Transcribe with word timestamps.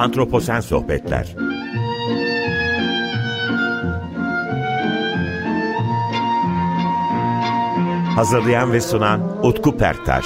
Antroposen 0.00 0.60
Sohbetler 0.60 1.36
Hazırlayan 8.16 8.72
ve 8.72 8.80
sunan 8.80 9.46
Utku 9.46 9.76
Perktaş 9.76 10.24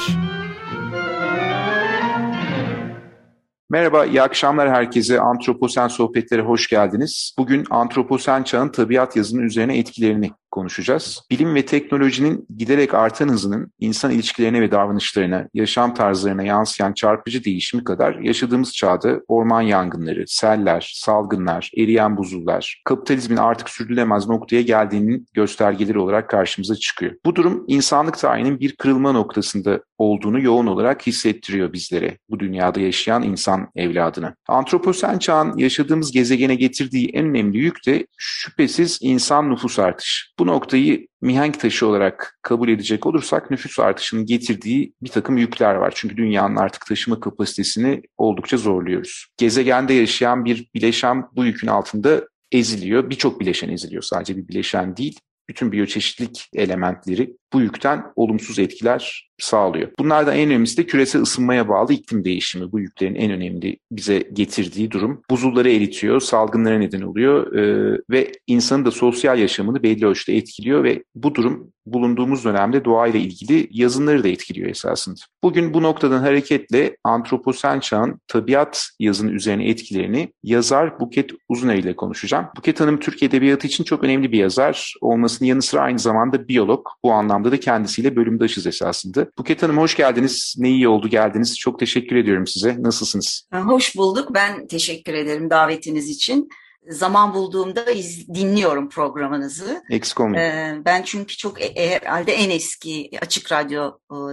Merhaba, 3.70 4.04
iyi 4.04 4.22
akşamlar 4.22 4.70
herkese. 4.70 5.20
Antroposen 5.20 5.88
Sohbetlere 5.88 6.42
hoş 6.42 6.68
geldiniz. 6.68 7.34
Bugün 7.38 7.64
Antroposen 7.70 8.42
çağın 8.42 8.68
tabiat 8.68 9.16
yazının 9.16 9.42
üzerine 9.42 9.78
etkilerini 9.78 10.30
konuşacağız. 10.54 11.22
Bilim 11.30 11.54
ve 11.54 11.66
teknolojinin 11.66 12.46
giderek 12.56 12.94
artan 12.94 13.28
hızının 13.28 13.72
insan 13.78 14.10
ilişkilerine 14.10 14.60
ve 14.60 14.70
davranışlarına, 14.70 15.48
yaşam 15.54 15.94
tarzlarına 15.94 16.42
yansıyan 16.42 16.92
çarpıcı 16.92 17.44
değişimi 17.44 17.84
kadar 17.84 18.14
yaşadığımız 18.14 18.72
çağda 18.74 19.20
orman 19.28 19.62
yangınları, 19.62 20.24
seller, 20.26 20.92
salgınlar, 20.94 21.70
eriyen 21.76 22.16
buzullar, 22.16 22.82
kapitalizmin 22.84 23.36
artık 23.36 23.70
sürdürülemez 23.70 24.28
noktaya 24.28 24.62
geldiğinin 24.62 25.26
göstergeleri 25.34 25.98
olarak 25.98 26.30
karşımıza 26.30 26.74
çıkıyor. 26.74 27.12
Bu 27.26 27.36
durum 27.36 27.64
insanlık 27.68 28.18
tarihinin 28.18 28.60
bir 28.60 28.76
kırılma 28.76 29.12
noktasında 29.12 29.80
olduğunu 29.98 30.40
yoğun 30.40 30.66
olarak 30.66 31.06
hissettiriyor 31.06 31.72
bizlere, 31.72 32.18
bu 32.30 32.40
dünyada 32.40 32.80
yaşayan 32.80 33.22
insan 33.22 33.68
evladına. 33.76 34.34
Antroposen 34.48 35.18
çağın 35.18 35.58
yaşadığımız 35.58 36.12
gezegene 36.12 36.54
getirdiği 36.54 37.08
en 37.08 37.26
önemli 37.26 37.58
yük 37.58 37.86
de 37.86 38.06
şüphesiz 38.16 38.98
insan 39.02 39.50
nüfus 39.50 39.78
artışı. 39.78 40.26
Bu 40.38 40.43
noktayı 40.46 41.06
mihenk 41.22 41.60
taşı 41.60 41.86
olarak 41.86 42.38
kabul 42.42 42.68
edecek 42.68 43.06
olursak 43.06 43.50
nüfus 43.50 43.78
artışının 43.78 44.26
getirdiği 44.26 44.94
bir 45.02 45.08
takım 45.08 45.36
yükler 45.36 45.74
var. 45.74 45.92
Çünkü 45.96 46.16
dünyanın 46.16 46.56
artık 46.56 46.86
taşıma 46.86 47.20
kapasitesini 47.20 48.02
oldukça 48.16 48.56
zorluyoruz. 48.56 49.26
Gezegende 49.36 49.94
yaşayan 49.94 50.44
bir 50.44 50.68
bileşen 50.74 51.24
bu 51.36 51.44
yükün 51.44 51.68
altında 51.68 52.28
eziliyor. 52.52 53.10
Birçok 53.10 53.40
bileşen 53.40 53.68
eziliyor 53.68 54.02
sadece 54.02 54.36
bir 54.36 54.48
bileşen 54.48 54.96
değil. 54.96 55.20
Bütün 55.48 55.72
biyoçeşitlik 55.72 56.48
elementleri 56.54 57.36
bu 57.54 57.60
yükten 57.60 58.04
olumsuz 58.16 58.58
etkiler 58.58 59.30
sağlıyor. 59.38 59.88
Bunlardan 59.98 60.36
en 60.36 60.48
önemlisi 60.48 60.76
de 60.76 60.86
küresel 60.86 61.22
ısınmaya 61.22 61.68
bağlı 61.68 61.92
iklim 61.92 62.24
değişimi. 62.24 62.72
Bu 62.72 62.80
yüklerin 62.80 63.14
en 63.14 63.30
önemli 63.30 63.78
bize 63.92 64.18
getirdiği 64.32 64.90
durum. 64.90 65.22
Buzulları 65.30 65.70
eritiyor, 65.70 66.20
salgınlara 66.20 66.78
neden 66.78 67.00
oluyor 67.00 67.54
e, 67.54 67.98
ve 68.10 68.32
insanın 68.46 68.84
da 68.84 68.90
sosyal 68.90 69.38
yaşamını 69.38 69.82
belli 69.82 70.06
ölçüde 70.06 70.36
etkiliyor 70.36 70.84
ve 70.84 71.04
bu 71.14 71.34
durum 71.34 71.72
bulunduğumuz 71.86 72.44
dönemde 72.44 72.84
doğayla 72.84 73.20
ilgili 73.20 73.68
yazınları 73.70 74.24
da 74.24 74.28
etkiliyor 74.28 74.70
esasında. 74.70 75.20
Bugün 75.42 75.74
bu 75.74 75.82
noktadan 75.82 76.20
hareketle 76.20 76.96
antroposen 77.04 77.80
çağın 77.80 78.20
tabiat 78.28 78.88
yazının 78.98 79.32
üzerine 79.32 79.68
etkilerini 79.68 80.32
yazar 80.42 81.00
Buket 81.00 81.30
Uzuner 81.48 81.76
ile 81.76 81.96
konuşacağım. 81.96 82.46
Buket 82.56 82.80
Hanım 82.80 83.00
Türk 83.00 83.22
Edebiyatı 83.22 83.66
için 83.66 83.84
çok 83.84 84.04
önemli 84.04 84.32
bir 84.32 84.38
yazar. 84.38 84.94
Olmasının 85.00 85.48
yanı 85.48 85.62
sıra 85.62 85.80
aynı 85.80 85.98
zamanda 85.98 86.48
biyolog. 86.48 86.86
Bu 87.04 87.12
anlamda 87.12 87.43
da 87.52 87.60
kendisiyle 87.60 88.16
bölümdaşız 88.16 88.66
esasında. 88.66 89.26
Buket 89.38 89.62
Hanım 89.62 89.78
hoş 89.78 89.96
geldiniz. 89.96 90.54
Ne 90.58 90.70
iyi 90.70 90.88
oldu 90.88 91.08
geldiniz. 91.08 91.58
Çok 91.58 91.78
teşekkür 91.78 92.16
ediyorum 92.16 92.46
size. 92.46 92.76
Nasılsınız? 92.78 93.48
Hoş 93.52 93.96
bulduk. 93.96 94.34
Ben 94.34 94.66
teşekkür 94.66 95.14
ederim 95.14 95.50
davetiniz 95.50 96.10
için 96.10 96.48
zaman 96.90 97.34
bulduğumda 97.34 97.90
iz, 97.90 98.28
dinliyorum 98.28 98.88
programınızı. 98.88 99.82
Olmayın. 99.90 100.34
Ee, 100.34 100.82
ben 100.84 101.02
çünkü 101.02 101.36
çok 101.36 101.62
e, 101.62 101.64
e, 101.64 101.90
herhalde 101.90 102.32
en 102.32 102.50
eski 102.50 103.10
açık 103.22 103.52
radyo 103.52 103.92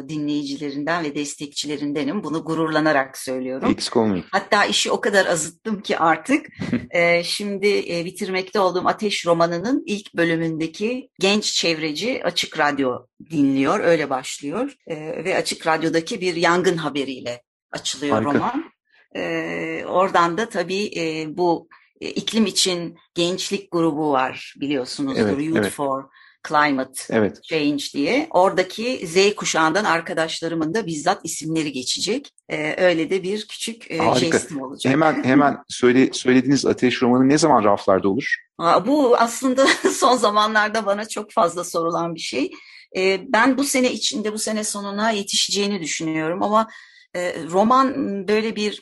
dinleyicilerinden 0.09 1.03
ve 1.03 1.15
destekçilerindenim. 1.15 2.23
Bunu 2.23 2.43
gururlanarak 2.43 3.17
söylüyorum. 3.17 3.69
Olmayın. 3.95 4.25
Hatta 4.31 4.65
işi 4.65 4.91
o 4.91 5.01
kadar 5.01 5.25
azıttım 5.25 5.81
ki 5.81 5.97
artık 5.97 6.45
e, 6.89 7.23
şimdi 7.23 7.67
e, 7.89 8.05
bitirmekte 8.05 8.59
olduğum 8.59 8.87
Ateş 8.87 9.25
romanının 9.25 9.83
ilk 9.85 10.13
bölümündeki 10.15 11.09
genç 11.19 11.53
çevreci 11.53 12.21
açık 12.23 12.59
radyo 12.59 13.05
dinliyor. 13.31 13.79
Öyle 13.79 14.09
başlıyor. 14.09 14.75
E, 14.87 15.25
ve 15.25 15.37
açık 15.37 15.67
radyodaki 15.67 16.21
bir 16.21 16.35
yangın 16.35 16.77
haberiyle 16.77 17.41
açılıyor 17.71 18.13
Harika. 18.13 18.33
roman. 18.33 18.71
E, 19.15 19.85
oradan 19.85 20.37
da 20.37 20.49
tabii 20.49 20.91
e, 20.95 21.37
bu 21.37 21.67
iklim 22.01 22.45
için 22.45 22.97
gençlik 23.15 23.71
grubu 23.71 24.11
var 24.11 24.53
biliyorsunuzdur. 24.59 25.21
Evet, 25.21 25.45
Youth 25.45 25.59
evet. 25.59 25.71
for 25.71 26.03
Climate 26.47 27.01
evet. 27.09 27.43
Change 27.43 27.83
diye. 27.93 28.27
Oradaki 28.29 29.07
Z 29.07 29.35
kuşağından 29.35 29.83
arkadaşlarımın 29.83 30.73
da 30.73 30.85
bizzat 30.85 31.21
isimleri 31.23 31.71
geçecek. 31.71 32.29
Ee, 32.49 32.85
öyle 32.85 33.09
de 33.09 33.23
bir 33.23 33.47
küçük 33.47 33.91
e, 33.91 34.15
jestim 34.19 34.61
olacak. 34.61 34.93
Hemen 34.93 35.23
hemen 35.23 35.57
söyle, 35.67 36.09
söylediğiniz 36.13 36.65
Ateş 36.65 37.01
romanı 37.01 37.29
ne 37.29 37.37
zaman 37.37 37.63
raflarda 37.63 38.09
olur? 38.09 38.35
Aa, 38.57 38.87
bu 38.87 39.17
aslında 39.17 39.67
son 39.91 40.17
zamanlarda 40.17 40.85
bana 40.85 41.07
çok 41.07 41.31
fazla 41.31 41.63
sorulan 41.63 42.15
bir 42.15 42.19
şey. 42.19 42.51
Ee, 42.97 43.21
ben 43.27 43.57
bu 43.57 43.63
sene 43.63 43.91
içinde 43.91 44.33
bu 44.33 44.37
sene 44.39 44.63
sonuna 44.63 45.11
yetişeceğini 45.11 45.81
düşünüyorum 45.81 46.43
ama 46.43 46.67
e, 47.15 47.43
roman 47.43 47.93
böyle 48.27 48.55
bir 48.55 48.81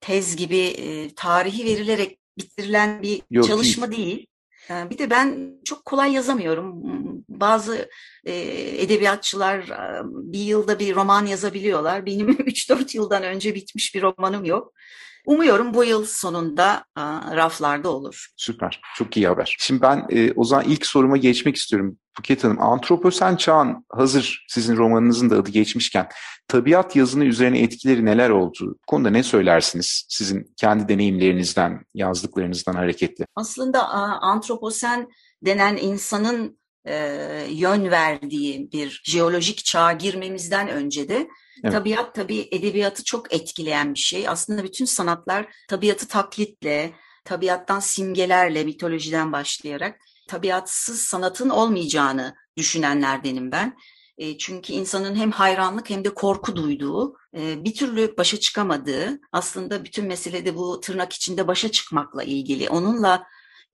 tez 0.00 0.36
gibi 0.36 0.58
e, 0.58 1.14
tarihi 1.14 1.64
verilerek 1.64 2.18
bitirilen 2.38 3.02
bir 3.02 3.22
Yok, 3.30 3.46
çalışma 3.46 3.92
değil. 3.92 4.06
değil. 4.06 4.26
Bir 4.70 4.98
de 4.98 5.10
ben 5.10 5.50
çok 5.64 5.84
kolay 5.84 6.12
yazamıyorum. 6.12 6.82
Bazı 7.28 7.88
e, 8.24 8.34
edebiyatçılar 8.82 9.70
bir 10.04 10.38
yılda 10.38 10.78
bir 10.78 10.94
roman 10.94 11.26
yazabiliyorlar. 11.26 12.06
Benim 12.06 12.30
3-4 12.30 12.96
yıldan 12.96 13.22
önce 13.22 13.54
bitmiş 13.54 13.94
bir 13.94 14.02
romanım 14.02 14.44
yok. 14.44 14.72
Umuyorum 15.26 15.74
bu 15.74 15.84
yıl 15.84 16.04
sonunda 16.04 16.84
raflarda 17.36 17.90
olur. 17.90 18.26
Süper, 18.36 18.80
çok 18.96 19.16
iyi 19.16 19.28
haber. 19.28 19.56
Şimdi 19.58 19.82
ben 19.82 20.06
e, 20.08 20.32
o 20.32 20.44
zaman 20.44 20.64
ilk 20.64 20.86
soruma 20.86 21.16
geçmek 21.16 21.56
istiyorum. 21.56 21.98
Buket 22.18 22.44
Hanım, 22.44 22.62
Antroposen 22.62 23.36
Çağın 23.36 23.84
hazır 23.88 24.46
sizin 24.48 24.76
romanınızın 24.76 25.30
da 25.30 25.36
adı 25.36 25.50
geçmişken 25.50 26.08
tabiat 26.48 26.96
yazını 26.96 27.24
üzerine 27.24 27.62
etkileri 27.62 28.04
neler 28.04 28.30
oldu? 28.30 28.76
Bu 28.82 28.86
konuda 28.86 29.10
ne 29.10 29.22
söylersiniz 29.22 30.06
sizin 30.08 30.54
kendi 30.56 30.88
deneyimlerinizden, 30.88 31.84
yazdıklarınızdan 31.94 32.74
hareketle? 32.74 33.26
Aslında 33.36 33.88
Antroposen 34.20 35.08
denen 35.42 35.76
insanın 35.76 36.58
e, 36.86 36.96
yön 37.50 37.90
verdiği 37.90 38.72
bir 38.72 39.02
jeolojik 39.04 39.64
çağa 39.64 39.92
girmemizden 39.92 40.68
önce 40.68 41.08
de 41.08 41.28
evet. 41.64 41.72
tabiat 41.72 42.14
tabii 42.14 42.48
edebiyatı 42.50 43.04
çok 43.04 43.34
etkileyen 43.34 43.94
bir 43.94 43.98
şey. 43.98 44.28
Aslında 44.28 44.64
bütün 44.64 44.84
sanatlar 44.84 45.46
tabiatı 45.68 46.08
taklitle, 46.08 46.92
tabiattan 47.24 47.80
simgelerle, 47.80 48.64
mitolojiden 48.64 49.32
başlayarak 49.32 49.98
tabiatsız 50.28 51.00
sanatın 51.00 51.48
olmayacağını 51.48 52.34
düşünenlerdenim 52.56 53.52
ben. 53.52 53.76
E, 54.18 54.38
çünkü 54.38 54.72
insanın 54.72 55.14
hem 55.14 55.30
hayranlık 55.30 55.90
hem 55.90 56.04
de 56.04 56.14
korku 56.14 56.56
duyduğu, 56.56 57.16
e, 57.36 57.64
bir 57.64 57.74
türlü 57.74 58.16
başa 58.16 58.40
çıkamadığı, 58.40 59.20
aslında 59.32 59.84
bütün 59.84 60.06
mesele 60.06 60.46
de 60.46 60.56
bu 60.56 60.80
tırnak 60.80 61.12
içinde 61.12 61.46
başa 61.48 61.70
çıkmakla 61.70 62.22
ilgili. 62.22 62.68
Onunla 62.68 63.26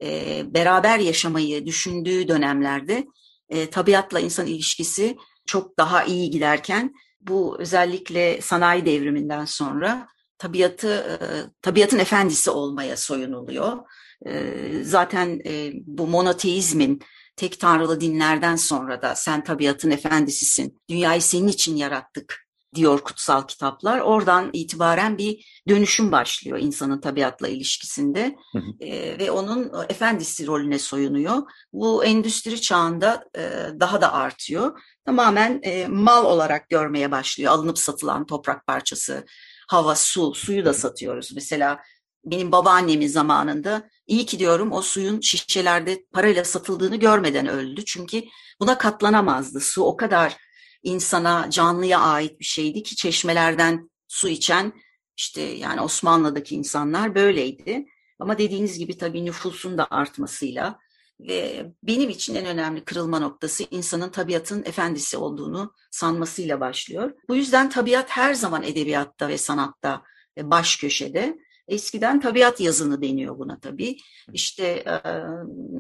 e, 0.02 0.42
beraber 0.54 0.98
yaşamayı 0.98 1.66
düşündüğü 1.66 2.28
dönemlerde 2.28 3.06
e, 3.48 3.70
tabiatla 3.70 4.20
insan 4.20 4.46
ilişkisi 4.46 5.16
çok 5.46 5.78
daha 5.78 6.04
iyi 6.04 6.30
giderken 6.30 6.94
bu 7.20 7.56
özellikle 7.58 8.40
sanayi 8.40 8.86
devriminden 8.86 9.44
sonra 9.44 10.08
tabiatı 10.38 10.88
e, 10.88 11.16
tabiatın 11.62 11.98
efendisi 11.98 12.50
olmaya 12.50 12.96
soyunuluyor. 12.96 13.78
E, 14.26 14.54
zaten 14.82 15.40
e, 15.46 15.72
bu 15.74 16.06
monoteizmin 16.06 17.00
tek 17.36 17.60
tanrılı 17.60 18.00
dinlerden 18.00 18.56
sonra 18.56 19.02
da 19.02 19.14
sen 19.14 19.44
tabiatın 19.44 19.90
efendisisin, 19.90 20.80
dünyayı 20.88 21.22
senin 21.22 21.48
için 21.48 21.76
yarattık 21.76 22.46
diyor 22.74 23.00
kutsal 23.00 23.46
kitaplar. 23.46 24.00
Oradan 24.00 24.50
itibaren 24.52 25.19
bir 25.19 25.62
dönüşüm 25.69 26.12
başlıyor 26.12 26.58
insanın 26.58 27.00
tabiatla 27.00 27.48
ilişkisinde 27.48 28.36
hı 28.52 28.58
hı. 28.58 28.84
E, 28.84 29.19
ve 29.19 29.30
onun 29.30 29.72
efendisi 29.88 30.46
rolüne 30.46 30.78
soyunuyor. 30.78 31.42
Bu 31.72 32.04
endüstri 32.04 32.60
çağında 32.60 33.24
e, 33.36 33.40
daha 33.80 34.00
da 34.00 34.12
artıyor. 34.12 34.80
Tamamen 35.04 35.60
e, 35.62 35.86
mal 35.86 36.24
olarak 36.24 36.69
görmeye 36.69 37.10
başlıyor. 37.10 37.52
Alınıp 37.52 37.78
satılan 37.78 38.26
toprak 38.26 38.66
parçası, 38.66 39.26
hava, 39.68 39.94
su, 39.94 40.34
suyu 40.34 40.64
da 40.64 40.75
satıyoruz. 40.75 41.32
Mesela 41.34 41.78
benim 42.25 42.52
babaannemin 42.52 43.08
zamanında 43.08 43.88
iyi 44.06 44.26
ki 44.26 44.38
diyorum 44.38 44.72
o 44.72 44.82
suyun 44.82 45.20
şişelerde 45.20 46.04
parayla 46.12 46.44
satıldığını 46.44 46.96
görmeden 46.96 47.46
öldü. 47.46 47.84
Çünkü 47.84 48.22
buna 48.60 48.78
katlanamazdı. 48.78 49.60
Su 49.60 49.82
o 49.82 49.96
kadar 49.96 50.36
insana, 50.82 51.50
canlıya 51.50 52.00
ait 52.00 52.40
bir 52.40 52.44
şeydi 52.44 52.82
ki 52.82 52.96
çeşmelerden 52.96 53.90
su 54.08 54.29
içen 54.29 54.73
işte 55.17 55.43
yani 55.43 55.81
Osmanlı'daki 55.81 56.55
insanlar 56.55 57.14
böyleydi. 57.14 57.87
Ama 58.19 58.38
dediğiniz 58.38 58.79
gibi 58.79 58.99
tabii 58.99 59.25
nüfusun 59.25 59.79
da 59.79 59.87
artmasıyla 59.90 60.79
ve 61.20 61.67
benim 61.82 62.11
için 62.11 62.34
en 62.34 62.46
önemli 62.46 62.84
kırılma 62.84 63.19
noktası 63.19 63.64
insanın 63.70 64.11
tabiatın 64.11 64.64
efendisi 64.64 65.17
olduğunu 65.17 65.75
sanmasıyla 65.90 66.61
başlıyor. 66.61 67.12
Bu 67.28 67.37
yüzden 67.37 67.70
tabiat 67.70 68.11
her 68.11 68.35
zaman 68.35 68.62
edebiyatta 68.62 69.28
ve 69.28 69.38
sanatta 69.38 70.02
baş 70.38 70.76
köşede. 70.76 71.38
Eskiden 71.69 72.20
tabiat 72.20 72.61
yazını 72.61 73.02
deniyor 73.02 73.38
buna 73.38 73.61
tabii. 73.61 73.96
İşte 74.32 74.64
e, 74.64 75.00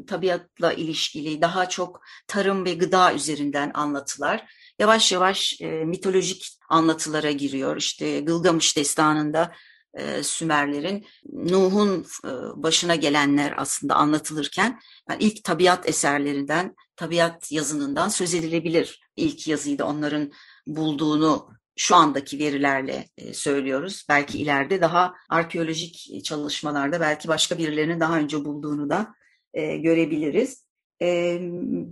tabiatla 0.06 0.72
ilişkili 0.72 1.42
daha 1.42 1.68
çok 1.68 2.00
tarım 2.26 2.64
ve 2.64 2.74
gıda 2.74 3.14
üzerinden 3.14 3.70
anlatılar. 3.74 4.46
Yavaş 4.78 5.12
yavaş 5.12 5.60
e, 5.60 5.66
mitolojik 5.84 6.58
anlatılara 6.68 7.30
giriyor. 7.30 7.76
İşte 7.76 8.20
Gılgamış 8.20 8.76
destanında 8.76 9.52
e, 9.94 10.22
Sümerlerin 10.22 11.06
Nuh'un 11.32 12.06
e, 12.24 12.30
başına 12.62 12.94
gelenler 12.94 13.54
aslında 13.56 13.94
anlatılırken 13.94 14.80
yani 15.10 15.22
ilk 15.22 15.44
tabiat 15.44 15.88
eserlerinden, 15.88 16.74
tabiat 16.96 17.52
yazınından 17.52 18.08
söz 18.08 18.34
edilebilir. 18.34 19.00
İlk 19.16 19.48
yazıyı 19.48 19.78
da 19.78 19.86
onların 19.86 20.32
bulduğunu 20.66 21.48
şu 21.76 21.96
andaki 21.96 22.38
verilerle 22.38 23.08
e, 23.18 23.34
söylüyoruz. 23.34 24.06
Belki 24.08 24.38
ileride 24.38 24.80
daha 24.80 25.14
arkeolojik 25.28 26.24
çalışmalarda 26.24 27.00
belki 27.00 27.28
başka 27.28 27.58
birilerinin 27.58 28.00
daha 28.00 28.18
önce 28.18 28.44
bulduğunu 28.44 28.90
da 28.90 29.14
e, 29.54 29.76
görebiliriz. 29.76 30.66
E, 31.02 31.38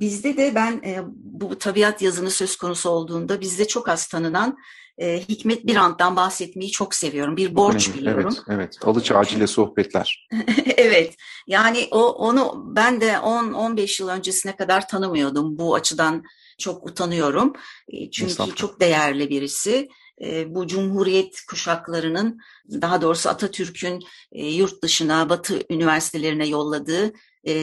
bizde 0.01 0.37
de 0.37 0.55
ben 0.55 0.73
e, 0.73 1.01
bu 1.15 1.59
tabiat 1.59 2.03
yazını 2.03 2.31
söz 2.31 2.57
konusu 2.57 2.91
olduğunda 2.91 3.41
bizde 3.41 3.69
çok 3.69 3.89
az 3.89 4.07
tanınan 4.07 4.59
e, 5.01 5.21
Hikmet 5.29 5.67
Birant'tan 5.67 6.17
bahsetmeyi 6.17 6.71
çok 6.71 6.95
seviyorum. 6.95 7.37
Bir 7.37 7.57
borç 7.57 7.89
evet, 7.89 7.99
biliyorum. 7.99 8.35
Evet, 8.37 8.43
evet. 8.49 8.79
Alıç 8.83 9.13
Ağacı 9.13 9.49
sohbetler. 9.49 10.29
evet. 10.77 11.15
Yani 11.47 11.89
o 11.91 12.09
onu 12.09 12.65
ben 12.77 13.01
de 13.01 13.11
10-15 13.13 14.03
yıl 14.03 14.09
öncesine 14.09 14.57
kadar 14.57 14.89
tanımıyordum. 14.89 15.59
Bu 15.59 15.75
açıdan 15.75 16.25
çok 16.59 16.87
utanıyorum. 16.87 17.53
E, 17.89 18.11
çünkü 18.11 18.55
çok 18.55 18.81
değerli 18.81 19.31
birisi. 19.31 19.89
E, 20.25 20.55
bu 20.55 20.67
Cumhuriyet 20.67 21.41
kuşaklarının 21.49 22.41
daha 22.71 23.03
doğrusu 23.03 23.29
Atatürk'ün 23.29 24.01
e, 24.33 24.47
yurt 24.47 24.83
dışına, 24.83 25.29
Batı 25.29 25.63
üniversitelerine 25.71 26.47
yolladığı 26.47 27.13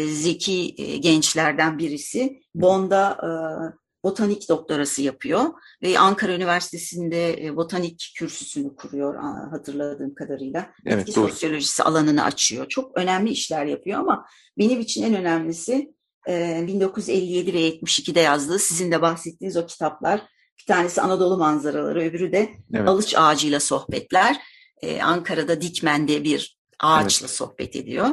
zeki 0.08 0.76
gençlerden 1.02 1.78
birisi. 1.78 2.40
Bond'a 2.56 3.18
botanik 4.04 4.50
doktorası 4.50 5.02
yapıyor 5.02 5.44
ve 5.84 6.00
Ankara 6.00 6.36
Üniversitesi'nde 6.36 7.52
botanik 7.56 8.14
kürsüsünü 8.18 8.76
kuruyor 8.76 9.16
hatırladığım 9.52 10.16
kadarıyla. 10.16 10.70
Evet, 10.86 11.00
Bitki 11.00 11.12
sosyolojisi 11.12 11.84
alanını 11.84 12.24
açıyor. 12.24 12.68
Çok 12.70 12.98
önemli 12.98 13.30
işler 13.30 13.66
yapıyor 13.66 14.00
ama 14.00 14.26
benim 14.58 14.80
için 14.80 15.04
en 15.04 15.16
önemlisi 15.16 15.94
1957 16.28 17.54
ve 17.54 17.70
72'de 17.70 18.20
yazdığı 18.20 18.60
sizin 18.60 18.92
de 18.92 19.02
bahsettiğiniz 19.02 19.58
o 19.58 19.66
kitaplar. 19.66 20.22
Bir 20.60 20.66
tanesi 20.66 21.02
Anadolu 21.02 21.38
manzaraları, 21.38 22.02
öbürü 22.02 22.32
de 22.32 22.50
evet. 22.74 22.88
Alıç 22.88 23.16
ağacıyla 23.18 23.60
sohbetler. 23.60 24.38
Ankara'da 25.02 25.62
Dikmen'de 25.62 26.24
bir 26.24 26.57
ağaçla 26.80 27.26
evet. 27.26 27.36
sohbet 27.36 27.76
ediyor. 27.76 28.10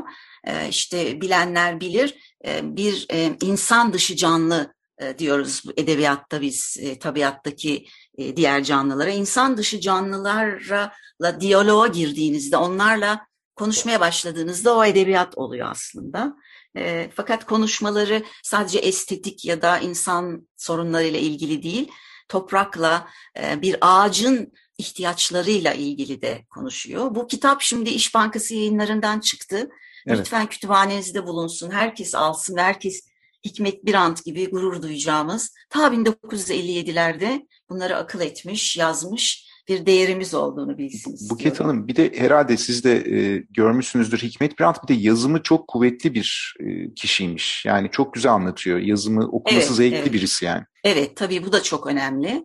İşte 0.69 1.21
bilenler 1.21 1.81
bilir 1.81 2.37
bir 2.63 3.07
insan 3.43 3.93
dışı 3.93 4.17
canlı 4.17 4.75
diyoruz 5.19 5.63
edebiyatta 5.77 6.41
biz 6.41 6.77
tabiattaki 7.01 7.87
diğer 8.19 8.65
canlılara. 8.65 9.11
insan 9.11 9.57
dışı 9.57 9.81
canlılarla 9.81 11.41
diyaloğa 11.41 11.87
girdiğinizde 11.87 12.57
onlarla 12.57 13.27
konuşmaya 13.57 14.01
başladığınızda 14.01 14.77
o 14.77 14.85
edebiyat 14.85 15.39
oluyor 15.39 15.71
aslında. 15.71 16.37
E, 16.77 17.11
fakat 17.15 17.47
konuşmaları 17.47 18.23
sadece 18.43 18.79
estetik 18.79 19.45
ya 19.45 19.63
da 19.63 19.79
insan 19.79 20.49
sorunlarıyla 20.57 21.21
ilgili 21.21 21.63
değil, 21.63 21.91
toprakla, 22.29 23.09
e, 23.39 23.63
bir 23.63 23.77
ağacın 23.81 24.53
ihtiyaçlarıyla 24.79 25.73
ilgili 25.73 26.23
de 26.23 26.45
konuşuyor. 26.51 27.15
Bu 27.15 27.27
kitap 27.27 27.63
şimdi 27.63 27.91
İş 27.91 28.15
Bankası 28.15 28.55
yayınlarından 28.55 29.21
çıktı. 29.21 29.71
Evet. 30.07 30.19
Lütfen 30.19 30.47
kütüphanenizde 30.47 31.27
bulunsun. 31.27 31.71
Herkes 31.71 32.15
alsın, 32.15 32.57
herkes 32.57 33.09
Hikmet 33.45 33.87
Birant 33.87 34.25
gibi 34.25 34.51
gurur 34.51 34.83
duyacağımız 34.83 35.55
ta 35.71 35.89
1957'lerde 35.89 37.47
bunları 37.71 37.97
akıl 37.97 38.21
etmiş, 38.21 38.77
yazmış 38.77 39.45
bir 39.69 39.87
değerimiz 39.87 40.35
olduğunu 40.35 40.79
bilsin 40.79 41.31
Buket 41.31 41.61
Hanım 41.61 41.89
bir 41.89 41.97
de 41.97 42.13
herhalde 42.17 42.57
siz 42.57 42.85
de 42.85 42.97
e, 42.97 43.45
görmüşsünüzdür 43.51 44.19
Hikmet 44.19 44.61
Brandt 44.61 44.83
bir 44.83 44.95
de 44.95 45.01
yazımı 45.01 45.43
çok 45.43 45.69
kuvvetli 45.69 46.15
bir 46.15 46.55
e, 46.61 46.95
kişiymiş. 46.95 47.65
Yani 47.67 47.89
çok 47.91 48.15
güzel 48.15 48.33
anlatıyor. 48.33 48.79
Yazımı 48.79 49.29
okuması 49.29 49.67
evet, 49.67 49.77
zevkli 49.77 49.97
evet. 49.97 50.13
birisi 50.13 50.45
yani. 50.45 50.65
Evet 50.85 51.17
tabii 51.17 51.45
bu 51.45 51.53
da 51.53 51.63
çok 51.63 51.87
önemli. 51.87 52.45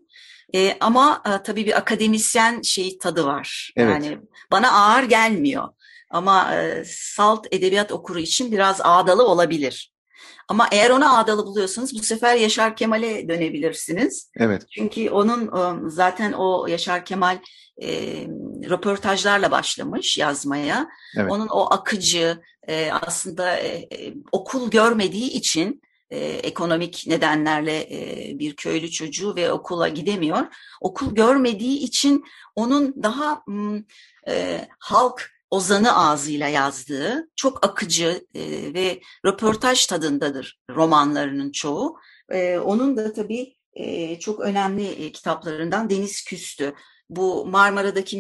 E, 0.55 0.77
ama 0.79 1.21
e, 1.25 1.43
tabii 1.43 1.65
bir 1.65 1.77
akademisyen 1.77 2.61
şey 2.61 2.97
tadı 2.97 3.25
var. 3.25 3.73
Evet. 3.75 4.05
Yani 4.05 4.19
bana 4.51 4.71
ağır 4.71 5.03
gelmiyor. 5.03 5.67
Ama 6.11 6.55
e, 6.55 6.83
salt 6.87 7.47
edebiyat 7.51 7.91
okuru 7.91 8.19
için 8.19 8.51
biraz 8.51 8.81
ağdalı 8.83 9.27
olabilir. 9.27 9.93
Ama 10.47 10.67
eğer 10.71 10.89
ona 10.89 11.17
ağdalı 11.17 11.45
buluyorsanız 11.45 11.93
bu 11.93 12.03
sefer 12.03 12.35
Yaşar 12.35 12.75
Kemal'e 12.75 13.29
dönebilirsiniz. 13.29 14.31
Evet. 14.37 14.63
Çünkü 14.71 15.09
onun 15.09 15.49
zaten 15.89 16.31
o 16.33 16.67
Yaşar 16.67 17.05
Kemal 17.05 17.39
e, 17.81 17.87
röportajlarla 18.69 19.51
başlamış 19.51 20.17
yazmaya. 20.17 20.89
Evet. 21.17 21.31
Onun 21.31 21.47
o 21.47 21.73
akıcı 21.73 22.41
e, 22.67 22.91
aslında 22.91 23.57
e, 23.57 23.87
okul 24.31 24.71
görmediği 24.71 25.31
için 25.31 25.81
e, 26.11 26.19
ekonomik 26.19 27.03
nedenlerle 27.07 27.88
e, 27.91 28.39
bir 28.39 28.56
köylü 28.56 28.91
çocuğu 28.91 29.35
ve 29.35 29.51
okula 29.51 29.88
gidemiyor. 29.88 30.45
Okul 30.81 31.15
görmediği 31.15 31.77
için 31.77 32.25
onun 32.56 33.03
daha 33.03 33.44
e, 34.27 34.67
halk 34.79 35.31
Ozan'ı 35.51 35.97
ağzıyla 35.97 36.47
yazdığı 36.47 37.29
çok 37.35 37.65
akıcı 37.65 38.25
e, 38.35 38.41
ve 38.73 39.01
röportaj 39.25 39.85
tadındadır 39.85 40.59
romanlarının 40.69 41.51
çoğu. 41.51 41.97
E, 42.31 42.57
onun 42.57 42.97
da 42.97 43.13
tabii 43.13 43.56
e, 43.73 44.19
çok 44.19 44.39
önemli 44.39 44.88
e, 44.88 45.11
kitaplarından 45.11 45.89
Deniz 45.89 46.23
Küstü. 46.23 46.73
Bu 47.09 47.45
Marmara'daki 47.45 48.17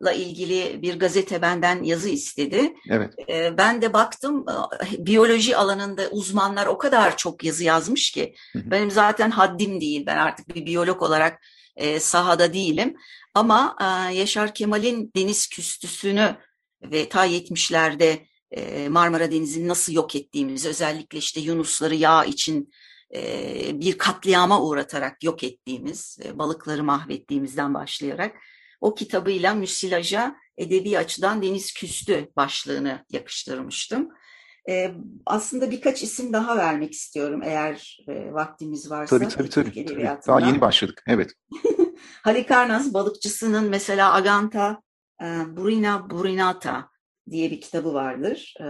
müsilajla 0.00 0.12
ilgili 0.12 0.82
bir 0.82 0.98
gazete 0.98 1.42
benden 1.42 1.82
yazı 1.82 2.08
istedi. 2.08 2.74
Evet. 2.90 3.14
E, 3.28 3.58
ben 3.58 3.82
de 3.82 3.92
baktım 3.92 4.44
e, 4.48 5.06
biyoloji 5.06 5.56
alanında 5.56 6.08
uzmanlar 6.10 6.66
o 6.66 6.78
kadar 6.78 7.16
çok 7.16 7.44
yazı 7.44 7.64
yazmış 7.64 8.10
ki 8.10 8.34
hı 8.52 8.58
hı. 8.58 8.70
benim 8.70 8.90
zaten 8.90 9.30
haddim 9.30 9.80
değil. 9.80 10.06
Ben 10.06 10.16
artık 10.16 10.54
bir 10.54 10.66
biyolog 10.66 11.02
olarak 11.02 11.40
e, 11.76 12.00
sahada 12.00 12.52
değilim. 12.52 12.96
Ama 13.34 13.76
e, 13.80 14.14
Yaşar 14.14 14.54
Kemal'in 14.54 15.10
deniz 15.16 15.48
küstüsünü 15.48 16.36
ve 16.82 17.08
ta 17.08 17.26
70'lerde 17.26 18.18
e, 18.50 18.88
Marmara 18.88 19.30
Denizi'ni 19.30 19.68
nasıl 19.68 19.92
yok 19.92 20.14
ettiğimizi, 20.14 20.68
özellikle 20.68 21.18
işte 21.18 21.40
Yunusları 21.40 21.94
yağ 21.94 22.24
için 22.24 22.72
bir 23.72 23.98
katliama 23.98 24.62
uğratarak 24.62 25.24
yok 25.24 25.44
ettiğimiz, 25.44 26.18
balıkları 26.34 26.84
mahvettiğimizden 26.84 27.74
başlayarak 27.74 28.36
o 28.80 28.94
kitabıyla 28.94 29.54
müsilaja 29.54 30.36
edebi 30.58 30.98
açıdan 30.98 31.42
deniz 31.42 31.74
küstü 31.74 32.28
başlığını 32.36 33.04
yakıştırmıştım. 33.10 34.08
E, 34.68 34.94
aslında 35.26 35.70
birkaç 35.70 36.02
isim 36.02 36.32
daha 36.32 36.56
vermek 36.56 36.92
istiyorum 36.92 37.40
eğer 37.44 37.98
e, 38.08 38.32
vaktimiz 38.32 38.90
varsa. 38.90 39.18
Tabii 39.18 39.28
tabii 39.28 39.48
tabii. 39.48 39.86
tabii. 39.86 40.04
Daha 40.26 40.40
yeni 40.40 40.60
başladık. 40.60 41.02
Evet. 41.06 41.30
Halikarnas 42.22 42.94
balıkçısının 42.94 43.68
mesela 43.68 44.14
Aganta, 44.14 44.82
e, 45.22 45.26
Burina 45.56 46.10
Burinata 46.10 46.90
diye 47.30 47.50
bir 47.50 47.60
kitabı 47.60 47.94
vardır. 47.94 48.54
E, 48.60 48.66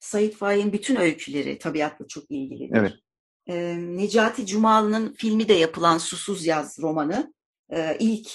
Said 0.00 0.32
Faik'in 0.32 0.72
bütün 0.72 0.96
öyküleri 0.96 1.58
tabiatla 1.58 2.06
çok 2.08 2.30
ilgilidir. 2.30 2.76
Evet. 2.76 2.92
E, 3.46 3.76
Necati 3.78 4.46
Cumalı'nın 4.46 5.14
filmi 5.14 5.48
de 5.48 5.52
yapılan 5.52 5.98
Susuz 5.98 6.46
Yaz 6.46 6.78
romanı 6.78 7.34
e, 7.70 7.96
ilk 7.98 8.28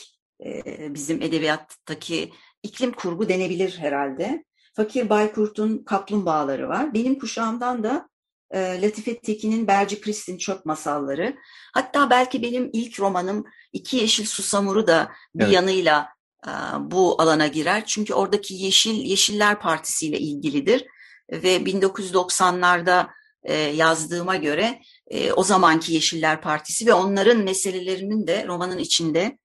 bizim 0.89 1.21
edebiyattaki 1.21 2.31
iklim 2.63 2.91
kurgu 2.91 3.29
denebilir 3.29 3.77
herhalde. 3.77 4.43
Fakir 4.73 5.09
Baykurt'un 5.09 5.83
Kaplumbağaları 5.83 6.69
var. 6.69 6.93
Benim 6.93 7.19
kuşağımdan 7.19 7.83
da 7.83 8.09
e, 8.51 8.81
Latife 8.81 9.19
Tekin'in 9.19 9.67
Berci 9.67 10.01
Kristin 10.01 10.37
Çöp 10.37 10.65
Masalları. 10.65 11.35
Hatta 11.73 12.09
belki 12.09 12.41
benim 12.41 12.69
ilk 12.73 12.99
romanım 12.99 13.45
İki 13.73 13.97
Yeşil 13.97 14.25
Susamur'u 14.25 14.87
da 14.87 15.11
bir 15.35 15.43
evet. 15.43 15.53
yanıyla 15.53 16.09
e, 16.47 16.51
bu 16.79 17.21
alana 17.21 17.47
girer. 17.47 17.85
Çünkü 17.85 18.13
oradaki 18.13 18.53
Yeşil 18.53 18.95
Yeşiller 18.95 19.59
Partisi 19.59 20.07
ile 20.07 20.19
ilgilidir. 20.19 20.85
Ve 21.31 21.57
1990'larda 21.57 23.07
e, 23.43 23.53
yazdığıma 23.53 24.35
göre 24.35 24.81
e, 25.07 25.31
o 25.31 25.43
zamanki 25.43 25.93
Yeşiller 25.93 26.41
Partisi 26.41 26.85
ve 26.85 26.93
onların 26.93 27.37
meselelerinin 27.37 28.27
de 28.27 28.45
romanın 28.47 28.77
içinde 28.77 29.37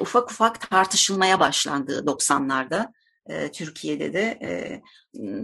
ufak 0.00 0.30
ufak 0.30 0.70
tartışılmaya 0.70 1.40
başlandığı 1.40 2.04
90'larda. 2.04 2.92
Türkiye'de 3.52 4.12
de 4.12 4.38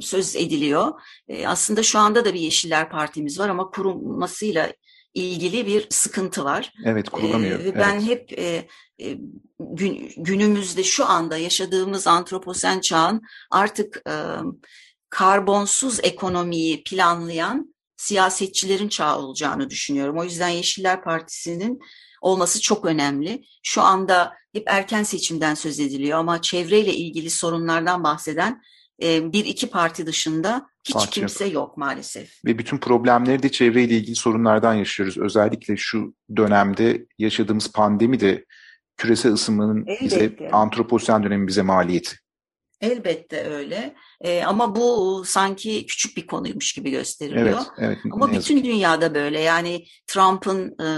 söz 0.00 0.36
ediliyor. 0.36 1.00
aslında 1.46 1.82
şu 1.82 1.98
anda 1.98 2.24
da 2.24 2.34
bir 2.34 2.40
Yeşiller 2.40 2.90
Partimiz 2.90 3.38
var 3.38 3.48
ama 3.48 3.70
kurulmasıyla 3.70 4.72
ilgili 5.14 5.66
bir 5.66 5.86
sıkıntı 5.90 6.44
var. 6.44 6.72
Evet 6.84 7.08
kurulamıyor. 7.08 7.60
Ee, 7.60 7.74
ben 7.74 7.94
evet. 7.94 8.08
hep 8.08 8.38
e, 8.38 8.68
e, 9.00 9.18
gün, 9.58 10.12
günümüzde 10.16 10.84
şu 10.84 11.06
anda 11.06 11.36
yaşadığımız 11.36 12.06
antroposen 12.06 12.80
çağın 12.80 13.22
artık 13.50 14.02
e, 14.08 14.14
karbonsuz 15.10 16.00
ekonomiyi 16.02 16.82
planlayan 16.82 17.71
siyasetçilerin 18.02 18.88
çağı 18.88 19.18
olacağını 19.18 19.70
düşünüyorum. 19.70 20.18
O 20.18 20.24
yüzden 20.24 20.48
Yeşiller 20.48 21.04
Partisi'nin 21.04 21.80
olması 22.20 22.60
çok 22.60 22.84
önemli. 22.84 23.44
Şu 23.62 23.82
anda 23.82 24.32
hep 24.52 24.62
erken 24.66 25.02
seçimden 25.02 25.54
söz 25.54 25.80
ediliyor 25.80 26.18
ama 26.18 26.42
çevreyle 26.42 26.94
ilgili 26.94 27.30
sorunlardan 27.30 28.04
bahseden 28.04 28.62
e, 29.02 29.32
bir 29.32 29.44
iki 29.44 29.70
parti 29.70 30.06
dışında 30.06 30.66
hiç 30.84 30.94
parti 30.94 31.10
kimse 31.10 31.44
yok. 31.44 31.54
yok 31.54 31.76
maalesef. 31.76 32.44
Ve 32.44 32.58
bütün 32.58 32.78
problemleri 32.78 33.42
de 33.42 33.52
çevreyle 33.52 33.96
ilgili 33.96 34.16
sorunlardan 34.16 34.74
yaşıyoruz. 34.74 35.18
Özellikle 35.18 35.76
şu 35.76 36.14
dönemde 36.36 37.06
yaşadığımız 37.18 37.72
pandemi 37.72 38.20
de 38.20 38.44
küresel 38.96 39.32
ısınmanın 39.32 39.86
Elbette. 39.86 40.04
bize 40.04 40.50
antroposen 40.52 41.22
dönemi 41.22 41.46
bize 41.46 41.62
maliyeti. 41.62 42.16
Elbette 42.82 43.44
öyle. 43.44 43.94
E, 44.20 44.42
ama 44.42 44.76
bu 44.76 45.22
sanki 45.26 45.86
küçük 45.86 46.16
bir 46.16 46.26
konuymuş 46.26 46.72
gibi 46.72 46.90
gösteriliyor. 46.90 47.46
Evet, 47.46 47.66
evet, 47.78 47.98
ama 48.12 48.32
bütün 48.32 48.56
ki. 48.56 48.64
dünyada 48.64 49.14
böyle. 49.14 49.40
Yani 49.40 49.84
Trump'ın 50.06 50.76
e, 50.80 50.88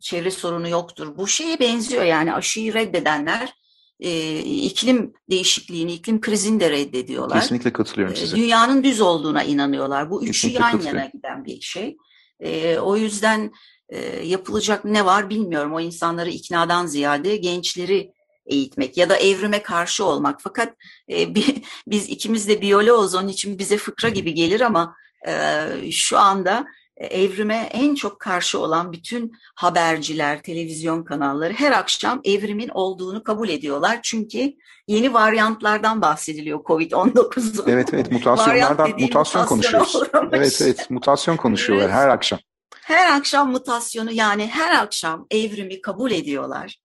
çevre 0.00 0.30
sorunu 0.30 0.68
yoktur. 0.68 1.16
Bu 1.16 1.28
şeye 1.28 1.60
benziyor 1.60 2.04
yani 2.04 2.34
aşıyı 2.34 2.74
reddedenler 2.74 3.54
e, 4.00 4.38
iklim 4.40 5.12
değişikliğini, 5.30 5.92
iklim 5.92 6.20
krizini 6.20 6.60
de 6.60 6.70
reddediyorlar. 6.70 7.40
Kesinlikle 7.40 7.72
katılıyorum 7.72 8.14
e, 8.14 8.16
size. 8.16 8.36
Dünyanın 8.36 8.84
düz 8.84 9.00
olduğuna 9.00 9.42
inanıyorlar. 9.42 10.10
Bu 10.10 10.24
üçü 10.24 10.48
yan 10.48 10.80
yana 10.80 11.04
giden 11.04 11.44
bir 11.44 11.60
şey. 11.60 11.96
E, 12.40 12.78
o 12.78 12.96
yüzden 12.96 13.52
e, 13.88 14.26
yapılacak 14.26 14.84
ne 14.84 15.04
var 15.04 15.30
bilmiyorum. 15.30 15.74
O 15.74 15.80
insanları 15.80 16.30
iknadan 16.30 16.86
ziyade 16.86 17.36
gençleri 17.36 18.15
eğitmek 18.46 18.96
ya 18.96 19.08
da 19.08 19.16
evrime 19.16 19.62
karşı 19.62 20.04
olmak. 20.04 20.40
Fakat 20.42 20.74
e, 21.10 21.34
biz 21.86 22.08
ikimiz 22.08 22.48
de 22.48 22.60
biyoloğuz 22.60 23.14
onun 23.14 23.28
için 23.28 23.58
bize 23.58 23.76
fıkra 23.76 24.08
gibi 24.08 24.34
gelir 24.34 24.60
ama 24.60 24.96
e, 25.28 25.62
şu 25.90 26.18
anda 26.18 26.66
evrime 26.96 27.68
en 27.72 27.94
çok 27.94 28.20
karşı 28.20 28.58
olan 28.58 28.92
bütün 28.92 29.32
haberciler, 29.54 30.42
televizyon 30.42 31.04
kanalları 31.04 31.52
her 31.52 31.72
akşam 31.72 32.20
evrimin 32.24 32.68
olduğunu 32.68 33.24
kabul 33.24 33.48
ediyorlar. 33.48 33.98
Çünkü 34.02 34.52
yeni 34.88 35.14
varyantlardan 35.14 36.02
bahsediliyor 36.02 36.58
COVID-19'un. 36.64 37.64
Evet 37.66 37.94
evet 37.94 38.12
mutasyonlardan 38.12 38.90
mutasyon 39.00 39.46
konuşuyoruz. 39.46 40.02
Evet 40.32 40.58
evet 40.62 40.90
mutasyon 40.90 41.36
konuşuyorlar 41.36 41.84
evet. 41.84 41.94
her 41.94 42.08
akşam. 42.08 42.38
Her 42.82 43.16
akşam 43.16 43.50
mutasyonu 43.50 44.12
yani 44.12 44.46
her 44.46 44.82
akşam 44.82 45.26
evrimi 45.30 45.80
kabul 45.80 46.10
ediyorlar 46.10 46.76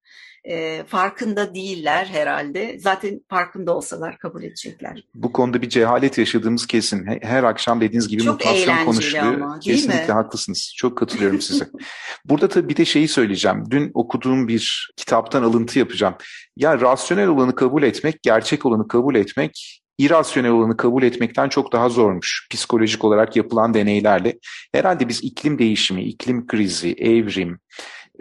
e, 0.44 0.84
farkında 0.88 1.56
değiller 1.56 2.06
herhalde. 2.06 2.80
Zaten 2.80 3.22
farkında 3.30 3.76
olsalar 3.76 4.18
kabul 4.18 4.44
edecekler. 4.44 5.04
Bu 5.16 5.34
konuda 5.34 5.62
bir 5.62 5.70
cehalet 5.70 6.18
yaşadığımız 6.18 6.68
kesin. 6.68 7.06
Her 7.22 7.44
akşam 7.44 7.82
dediğiniz 7.82 8.08
gibi 8.08 8.24
Çok 8.24 8.40
mutasyon 8.40 8.86
konuşuluyor. 8.86 9.34
Ama, 9.34 9.60
Kesinlikle 9.60 10.08
mi? 10.08 10.14
haklısınız. 10.14 10.74
Çok 10.78 10.98
katılıyorum 10.98 11.42
size. 11.42 11.68
Burada 12.26 12.48
tabii 12.48 12.70
bir 12.70 12.78
de 12.78 12.86
şeyi 12.86 13.08
söyleyeceğim. 13.08 13.64
Dün 13.72 13.92
okuduğum 13.94 14.48
bir 14.48 14.92
kitaptan 14.98 15.44
alıntı 15.44 15.80
yapacağım. 15.80 16.16
Ya 16.58 16.82
rasyonel 16.82 17.28
olanı 17.28 17.56
kabul 17.56 17.84
etmek, 17.84 18.24
gerçek 18.24 18.66
olanı 18.66 18.88
kabul 18.88 19.16
etmek 19.16 19.82
irasyonel 19.98 20.52
olanı 20.52 20.78
kabul 20.78 21.04
etmekten 21.04 21.50
çok 21.50 21.72
daha 21.72 21.90
zormuş 21.90 22.48
psikolojik 22.52 23.04
olarak 23.04 23.36
yapılan 23.36 23.74
deneylerle. 23.74 24.40
Herhalde 24.74 25.10
biz 25.10 25.24
iklim 25.24 25.60
değişimi, 25.60 26.04
iklim 26.04 26.48
krizi, 26.48 26.94
evrim, 26.94 27.60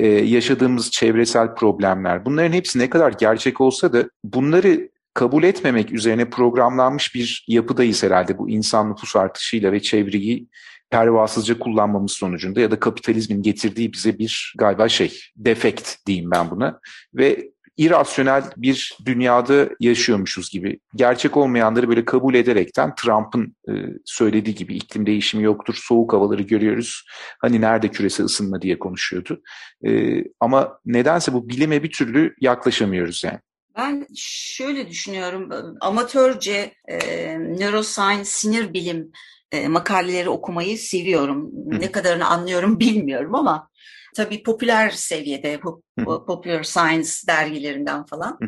e, 0.01 0.07
yaşadığımız 0.07 0.91
çevresel 0.91 1.55
problemler 1.55 2.25
bunların 2.25 2.53
hepsi 2.53 2.79
ne 2.79 2.91
kadar 2.91 3.13
gerçek 3.13 3.61
olsa 3.61 3.93
da 3.93 4.11
bunları 4.25 4.89
kabul 5.15 5.43
etmemek 5.43 5.93
üzerine 5.93 6.31
programlanmış 6.31 7.15
bir 7.15 7.45
yapıdayız 7.49 8.03
herhalde 8.03 8.39
bu 8.39 8.51
insan 8.51 8.91
nüfus 8.91 9.17
artışıyla 9.17 9.73
ve 9.73 9.83
çevreyi 9.83 10.47
pervasızca 10.91 11.59
kullanmamız 11.59 12.13
sonucunda 12.13 12.61
ya 12.61 12.71
da 12.71 12.81
kapitalizmin 12.81 13.43
getirdiği 13.43 13.93
bize 13.93 14.19
bir 14.19 14.55
galiba 14.59 14.89
şey 14.89 15.21
defekt 15.37 16.07
diyeyim 16.07 16.31
ben 16.31 16.51
buna. 16.51 16.81
Ve 17.15 17.51
irasyonel 17.81 18.45
bir 18.57 18.99
dünyada 19.07 19.69
yaşıyormuşuz 19.81 20.51
gibi. 20.51 20.81
Gerçek 20.95 21.37
olmayanları 21.37 21.89
böyle 21.89 22.05
kabul 22.05 22.35
ederekten 22.35 22.95
Trump'ın 22.95 23.57
e, 23.69 23.73
söylediği 24.05 24.55
gibi 24.55 24.77
iklim 24.77 25.07
değişimi 25.07 25.45
yoktur, 25.45 25.75
soğuk 25.75 26.13
havaları 26.13 26.43
görüyoruz. 26.43 27.05
Hani 27.39 27.61
nerede 27.61 27.89
küresel 27.89 28.27
ısınma 28.27 28.63
diye 28.63 28.79
konuşuyordu. 28.79 29.43
E, 29.87 30.25
ama 30.41 30.79
nedense 30.87 31.33
bu 31.33 31.49
bilime 31.49 31.83
bir 31.83 31.91
türlü 31.91 32.35
yaklaşamıyoruz 32.41 33.25
yani. 33.25 33.39
Ben 33.77 34.07
şöyle 34.17 34.89
düşünüyorum, 34.89 35.51
amatörce 35.81 36.75
e, 36.89 36.99
neuroscience, 37.39 38.25
sinir 38.25 38.73
bilim 38.73 39.13
e, 39.53 39.69
makaleleri 39.69 40.29
okumayı 40.29 40.79
seviyorum. 40.79 41.51
Hı. 41.71 41.81
Ne 41.81 41.93
kadarını 41.93 42.27
anlıyorum 42.27 42.81
bilmiyorum 42.81 43.35
ama 43.35 43.71
tabii 44.17 44.43
popüler 44.43 44.91
seviyede, 44.91 45.61
Popular 46.27 46.63
Science 46.63 47.11
dergilerinden 47.27 48.07
falan. 48.07 48.39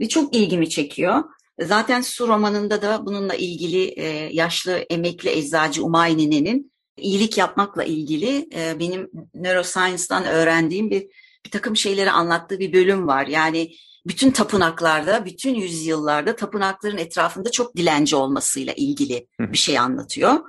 Ve 0.00 0.08
çok 0.08 0.36
ilgimi 0.36 0.70
çekiyor. 0.70 1.24
Zaten 1.60 2.00
su 2.00 2.28
romanında 2.28 2.82
da 2.82 3.06
bununla 3.06 3.34
ilgili 3.34 3.84
e, 3.84 4.06
yaşlı 4.32 4.72
emekli 4.72 5.30
eczacı 5.30 5.84
Umay 5.84 6.16
Nine'nin 6.16 6.72
iyilik 6.96 7.38
yapmakla 7.38 7.84
ilgili 7.84 8.48
e, 8.54 8.78
benim 8.78 9.10
neuroscience'dan 9.34 10.24
öğrendiğim 10.24 10.90
bir 10.90 11.06
bir 11.44 11.50
takım 11.50 11.76
şeyleri 11.76 12.10
anlattığı 12.10 12.58
bir 12.58 12.72
bölüm 12.72 13.06
var. 13.06 13.26
Yani 13.26 13.72
bütün 14.06 14.30
tapınaklarda, 14.30 15.24
bütün 15.24 15.54
yüzyıllarda 15.54 16.36
tapınakların 16.36 16.98
etrafında 16.98 17.50
çok 17.50 17.76
dilenci 17.76 18.16
olmasıyla 18.16 18.72
ilgili 18.72 19.26
bir 19.40 19.58
şey 19.58 19.78
anlatıyor. 19.78 20.40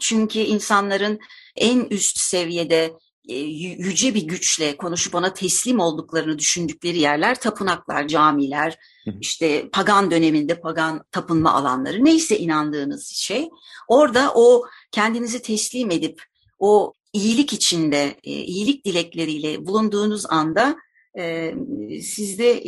Çünkü 0.00 0.38
insanların 0.38 1.18
en 1.56 1.86
üst 1.90 2.18
seviyede 2.18 2.92
yüce 3.28 4.14
bir 4.14 4.22
güçle 4.22 4.76
konuşup 4.76 5.14
ona 5.14 5.34
teslim 5.34 5.80
olduklarını 5.80 6.38
düşündükleri 6.38 6.98
yerler 6.98 7.40
tapınaklar, 7.40 8.08
camiler, 8.08 8.78
işte 9.20 9.68
pagan 9.72 10.10
döneminde 10.10 10.60
pagan 10.60 11.04
tapınma 11.10 11.52
alanları 11.52 12.04
neyse 12.04 12.38
inandığınız 12.38 13.08
şey. 13.08 13.48
Orada 13.88 14.32
o 14.34 14.64
kendinizi 14.92 15.42
teslim 15.42 15.90
edip 15.90 16.22
o 16.58 16.92
iyilik 17.12 17.52
içinde, 17.52 18.16
e, 18.24 18.30
iyilik 18.30 18.84
dilekleriyle 18.84 19.66
bulunduğunuz 19.66 20.26
anda 20.30 20.76
e, 21.18 21.54
sizde 22.02 22.62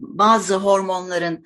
bazı 0.00 0.56
hormonların 0.56 1.44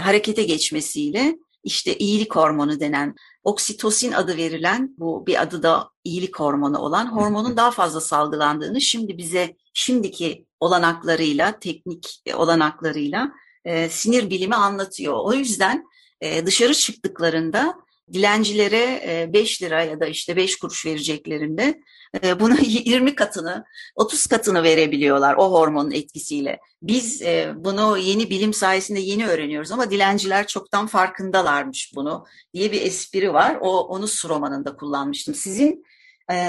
harekete 0.00 0.42
geçmesiyle 0.42 1.36
işte 1.64 1.98
iyilik 1.98 2.36
hormonu 2.36 2.80
denen 2.80 3.14
oksitosin 3.44 4.12
adı 4.12 4.36
verilen 4.36 4.94
bu 4.98 5.26
bir 5.26 5.42
adı 5.42 5.62
da 5.62 5.90
iyilik 6.04 6.38
hormonu 6.38 6.78
olan 6.78 7.06
hormonun 7.16 7.56
daha 7.56 7.70
fazla 7.70 8.00
salgılandığını 8.00 8.80
şimdi 8.80 9.18
bize 9.18 9.56
şimdiki 9.74 10.46
olanaklarıyla 10.60 11.58
teknik 11.58 12.22
olanaklarıyla 12.34 13.32
e, 13.64 13.88
sinir 13.88 14.30
bilimi 14.30 14.54
anlatıyor. 14.54 15.14
O 15.22 15.32
yüzden 15.32 15.84
e, 16.20 16.46
dışarı 16.46 16.74
çıktıklarında 16.74 17.74
dilencilere 18.12 19.28
5 19.32 19.62
e, 19.62 19.66
lira 19.66 19.84
ya 19.84 20.00
da 20.00 20.06
işte 20.06 20.36
5 20.36 20.58
kuruş 20.58 20.86
vereceklerinde 20.86 21.80
e, 22.24 22.40
buna 22.40 22.56
20 22.62 23.14
katını, 23.14 23.64
30 23.94 24.26
katını 24.26 24.62
verebiliyorlar 24.62 25.34
o 25.34 25.52
hormonun 25.52 25.90
etkisiyle. 25.90 26.58
Biz 26.82 27.22
e, 27.22 27.52
bunu 27.56 27.98
yeni 27.98 28.30
bilim 28.30 28.54
sayesinde 28.54 29.00
yeni 29.00 29.26
öğreniyoruz 29.26 29.72
ama 29.72 29.90
dilenciler 29.90 30.46
çoktan 30.46 30.86
farkındalarmış 30.86 31.92
bunu 31.94 32.26
diye 32.54 32.72
bir 32.72 32.82
espri 32.82 33.32
var. 33.32 33.58
O 33.60 33.80
onu 33.80 34.08
su 34.08 34.28
romanında 34.28 34.76
kullanmıştım. 34.76 35.34
Sizin 35.34 35.84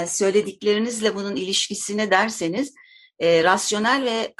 söylediklerinizle 0.06 1.14
bunun 1.14 1.36
ilişkisine 1.36 2.10
derseniz 2.10 2.74
rasyonel 3.22 4.04
ve 4.04 4.34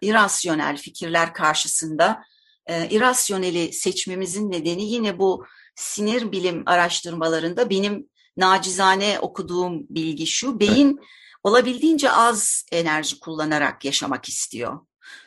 irasyonel 0.00 0.76
fikirler 0.76 1.34
karşısında 1.34 2.22
irasyoneli 2.90 3.72
seçmemizin 3.72 4.50
nedeni 4.50 4.84
yine 4.84 5.18
bu 5.18 5.44
sinir 5.74 6.32
bilim 6.32 6.62
araştırmalarında 6.66 7.70
benim 7.70 8.08
nacizane 8.36 9.18
okuduğum 9.20 9.86
bilgi 9.88 10.26
şu. 10.26 10.60
Beyin 10.60 11.00
olabildiğince 11.42 12.10
az 12.10 12.64
enerji 12.72 13.20
kullanarak 13.20 13.84
yaşamak 13.84 14.28
istiyor. 14.28 14.80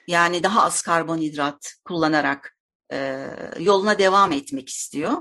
Yani 0.08 0.44
daha 0.44 0.64
az 0.64 0.82
karbonhidrat 0.82 1.74
kullanarak 1.86 2.58
e, 2.94 3.28
yoluna 3.60 4.00
devam 4.00 4.32
etmek 4.32 4.70
istiyor. 4.70 5.18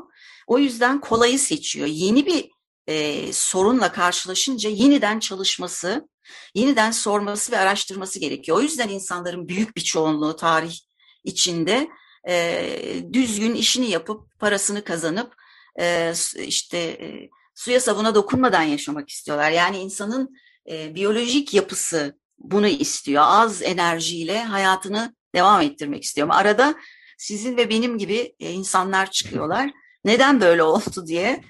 O 0.46 0.58
yüzden 0.58 1.00
kolayı 1.00 1.38
seçiyor. 1.38 1.86
Yeni 1.86 2.26
bir 2.26 2.50
e, 2.86 3.32
sorunla 3.32 3.92
karşılaşınca 3.92 4.70
yeniden 4.70 5.18
çalışması, 5.18 6.08
yeniden 6.54 6.90
sorması 6.90 7.52
ve 7.52 7.58
araştırması 7.58 8.18
gerekiyor. 8.18 8.58
O 8.58 8.60
yüzden 8.60 8.88
insanların 8.88 9.48
büyük 9.48 9.76
bir 9.76 9.80
çoğunluğu 9.80 10.36
tarih 10.36 10.78
içinde 11.24 11.88
e, 12.28 13.04
düzgün 13.12 13.54
işini 13.54 13.90
yapıp 13.90 14.38
parasını 14.38 14.84
kazanıp 14.84 15.34
e, 15.80 16.12
işte 16.38 16.78
e, 16.78 17.30
suya 17.54 17.80
sabuna 17.80 18.14
dokunmadan 18.14 18.62
yaşamak 18.62 19.10
istiyorlar. 19.10 19.50
Yani 19.50 19.78
insanın 19.78 20.36
e, 20.70 20.94
biyolojik 20.94 21.54
yapısı 21.54 22.18
bunu 22.38 22.66
istiyor. 22.66 23.22
Az 23.26 23.62
enerjiyle 23.62 24.44
hayatını 24.44 25.14
devam 25.34 25.60
ettirmek 25.60 26.04
istiyor. 26.04 26.28
Ama 26.28 26.36
arada 26.36 26.74
sizin 27.18 27.56
ve 27.56 27.70
benim 27.70 27.98
gibi 27.98 28.34
e, 28.40 28.52
insanlar 28.52 29.10
çıkıyorlar. 29.10 29.70
Neden 30.04 30.40
böyle 30.40 30.62
oldu 30.62 31.06
diye 31.06 31.44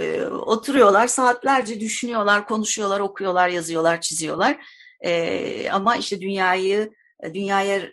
e, 0.00 0.22
oturuyorlar 0.24 1.06
saatlerce 1.06 1.80
düşünüyorlar, 1.80 2.46
konuşuyorlar, 2.46 3.00
okuyorlar, 3.00 3.48
yazıyorlar, 3.48 4.00
çiziyorlar. 4.00 4.58
E, 5.00 5.70
ama 5.70 5.96
işte 5.96 6.20
dünyayı 6.20 6.90
dünyaya 7.34 7.92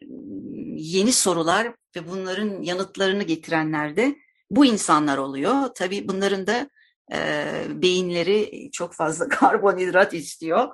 yeni 0.77 1.12
sorular 1.12 1.67
ve 1.96 2.10
bunların 2.10 2.62
yanıtlarını 2.62 3.24
getirenler 3.24 3.96
de 3.98 4.15
bu 4.51 4.65
insanlar 4.65 5.17
oluyor. 5.17 5.53
Tabii 5.75 6.07
bunların 6.07 6.48
da 6.48 6.69
e, 7.13 7.46
beyinleri 7.69 8.69
çok 8.72 8.93
fazla 8.93 9.27
karbonhidrat 9.29 10.13
istiyor. 10.13 10.67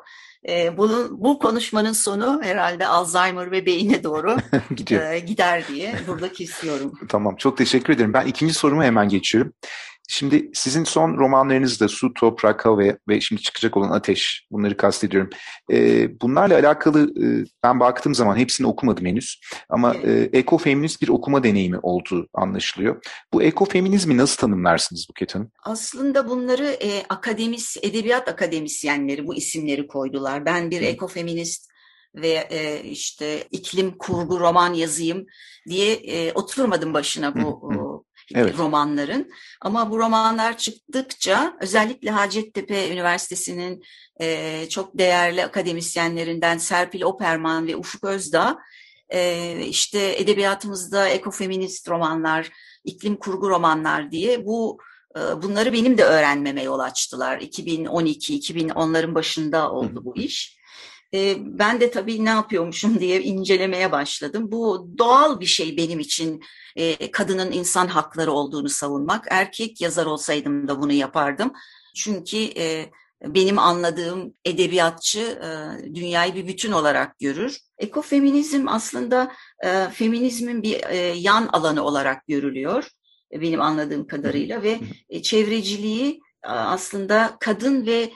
E, 0.50 0.78
bunun 0.78 1.24
bu 1.24 1.40
konuşmanın 1.40 1.92
sonu 1.92 2.42
herhalde 2.44 2.88
Alzheimer 2.88 3.52
ve 3.52 3.66
beyine 3.66 4.04
doğru 4.04 4.38
e, 4.92 5.20
gider 5.20 5.64
diye 5.68 5.96
burada 6.08 6.32
kesiyorum. 6.32 6.94
tamam 7.10 7.36
çok 7.36 7.58
teşekkür 7.58 7.94
ederim. 7.94 8.14
Ben 8.14 8.26
ikinci 8.26 8.54
soruma 8.54 8.84
hemen 8.84 9.10
geçiyorum. 9.10 9.54
Şimdi 10.14 10.50
sizin 10.54 10.84
son 10.84 11.18
romanlarınız 11.18 11.80
da 11.82 11.88
Su, 11.88 12.14
Toprak, 12.14 12.66
Hava 12.66 12.84
ve 13.08 13.22
şimdi 13.22 13.42
çıkacak 13.42 13.78
olan 13.78 13.92
Ateş, 13.92 14.48
bunları 14.52 14.78
kastediyorum. 14.78 15.30
E, 15.72 16.10
bunlarla 16.22 16.56
alakalı 16.56 17.04
e, 17.24 17.46
ben 17.64 17.80
baktığım 17.80 18.16
zaman 18.16 18.38
hepsini 18.38 18.68
okumadım 18.68 19.06
henüz 19.06 19.42
ama 19.70 19.96
e, 19.96 20.30
ekofeminist 20.34 21.02
bir 21.02 21.10
okuma 21.10 21.44
deneyimi 21.44 21.80
olduğu 21.82 22.28
anlaşılıyor. 22.34 23.04
Bu 23.34 23.44
ekofeminizmi 23.44 24.18
nasıl 24.18 24.38
tanımlarsınız 24.38 25.06
Buket 25.10 25.36
Hanım? 25.36 25.52
Aslında 25.64 26.30
bunları 26.30 26.68
e, 26.68 27.04
akademis, 27.10 27.78
edebiyat 27.82 28.28
akademisyenleri 28.28 29.28
bu 29.28 29.36
isimleri 29.36 29.88
koydular. 29.88 30.46
Ben 30.46 30.72
bir 30.72 30.82
ekofeminist 30.82 31.74
ve 32.16 32.48
e, 32.50 32.84
işte 32.84 33.44
iklim 33.52 33.98
kurgu 33.98 34.40
roman 34.40 34.74
yazayım 34.74 35.26
diye 35.70 35.94
e, 35.94 36.34
oturmadım 36.34 36.94
başına 36.94 37.36
bu 37.36 37.60
evet. 38.36 38.58
romanların. 38.58 39.32
Ama 39.62 39.92
bu 39.92 40.00
romanlar 40.00 40.58
çıktıkça 40.58 41.58
özellikle 41.62 42.12
Hacettepe 42.12 42.90
Üniversitesi'nin 42.90 43.84
e, 44.22 44.70
çok 44.70 44.98
değerli 44.98 45.46
akademisyenlerinden 45.46 46.58
Serpil 46.58 47.02
Operman 47.02 47.68
ve 47.68 47.76
Ufuk 47.76 48.04
Özdağ 48.04 48.60
e, 49.10 49.60
işte 49.66 50.16
edebiyatımızda 50.18 51.10
ekofeminist 51.10 51.90
romanlar, 51.90 52.50
iklim 52.84 53.16
kurgu 53.16 53.50
romanlar 53.50 54.12
diye 54.12 54.46
bu 54.46 54.78
e, 55.18 55.20
bunları 55.20 55.74
benim 55.74 55.98
de 55.98 56.04
öğrenmeme 56.04 56.64
yol 56.64 56.80
açtılar. 56.80 57.38
2012-2010'ların 57.38 59.16
başında 59.16 59.72
oldu 59.72 60.02
bu 60.06 60.16
iş. 60.18 60.63
E, 61.14 61.36
ben 61.40 61.82
de 61.82 61.92
tabii 61.92 62.26
ne 62.26 62.30
yapıyormuşum 62.30 63.00
diye 63.00 63.22
incelemeye 63.22 63.92
başladım. 63.92 64.52
Bu 64.52 64.90
doğal 64.98 65.40
bir 65.40 65.46
şey 65.46 65.78
benim 65.78 66.00
için 66.00 66.44
e, 66.76 67.12
kadının 67.12 67.52
insan 67.52 67.88
hakları 67.88 68.32
olduğunu 68.32 68.70
savunmak. 68.70 69.26
Erkek 69.30 69.82
yazar 69.82 70.06
olsaydım 70.06 70.68
da 70.68 70.82
bunu 70.82 70.94
yapardım. 70.94 71.54
Çünkü 71.96 72.38
e, 72.38 72.90
benim 73.24 73.60
anladığım 73.60 74.34
edebiyatçı 74.46 75.20
e, 75.20 75.50
dünyayı 75.96 76.36
bir 76.36 76.48
bütün 76.48 76.72
olarak 76.72 77.20
görür. 77.20 77.60
Ekofeminizm 77.78 78.68
aslında 78.68 79.32
e, 79.66 79.90
feminizmin 79.90 80.64
bir 80.64 80.82
yan 81.14 81.50
alanı 81.54 81.84
olarak 81.84 82.28
görülüyor 82.28 82.90
benim 83.42 83.62
anladığım 83.62 84.08
kadarıyla 84.08 84.64
ve 84.64 84.80
çevreciliği 85.22 86.20
aslında 86.44 87.38
kadın 87.40 87.86
ve 87.86 88.12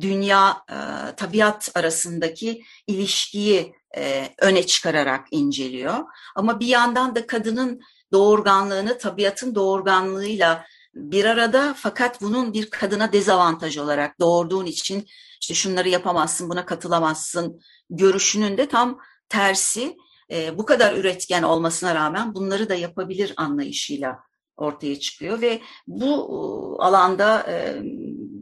dünya 0.00 0.62
e, 0.70 0.76
tabiat 1.16 1.70
arasındaki 1.74 2.64
ilişkiyi 2.86 3.74
e, 3.96 4.28
öne 4.38 4.66
çıkararak 4.66 5.26
inceliyor. 5.30 5.94
Ama 6.36 6.60
bir 6.60 6.66
yandan 6.66 7.14
da 7.14 7.26
kadının 7.26 7.80
doğurganlığını 8.12 8.98
tabiatın 8.98 9.54
doğurganlığıyla 9.54 10.66
bir 10.94 11.24
arada 11.24 11.74
fakat 11.78 12.20
bunun 12.20 12.52
bir 12.52 12.70
kadına 12.70 13.12
dezavantaj 13.12 13.76
olarak 13.76 14.20
doğurduğun 14.20 14.66
için 14.66 15.06
işte 15.40 15.54
şunları 15.54 15.88
yapamazsın, 15.88 16.50
buna 16.50 16.66
katılamazsın 16.66 17.60
görüşünün 17.90 18.58
de 18.58 18.68
tam 18.68 18.98
tersi 19.28 19.96
e, 20.30 20.58
bu 20.58 20.66
kadar 20.66 20.96
üretken 20.96 21.42
olmasına 21.42 21.94
rağmen 21.94 22.34
bunları 22.34 22.68
da 22.68 22.74
yapabilir 22.74 23.34
anlayışıyla 23.36 24.18
ortaya 24.56 25.00
çıkıyor 25.00 25.40
ve 25.40 25.60
bu 25.86 26.76
alanda 26.80 27.46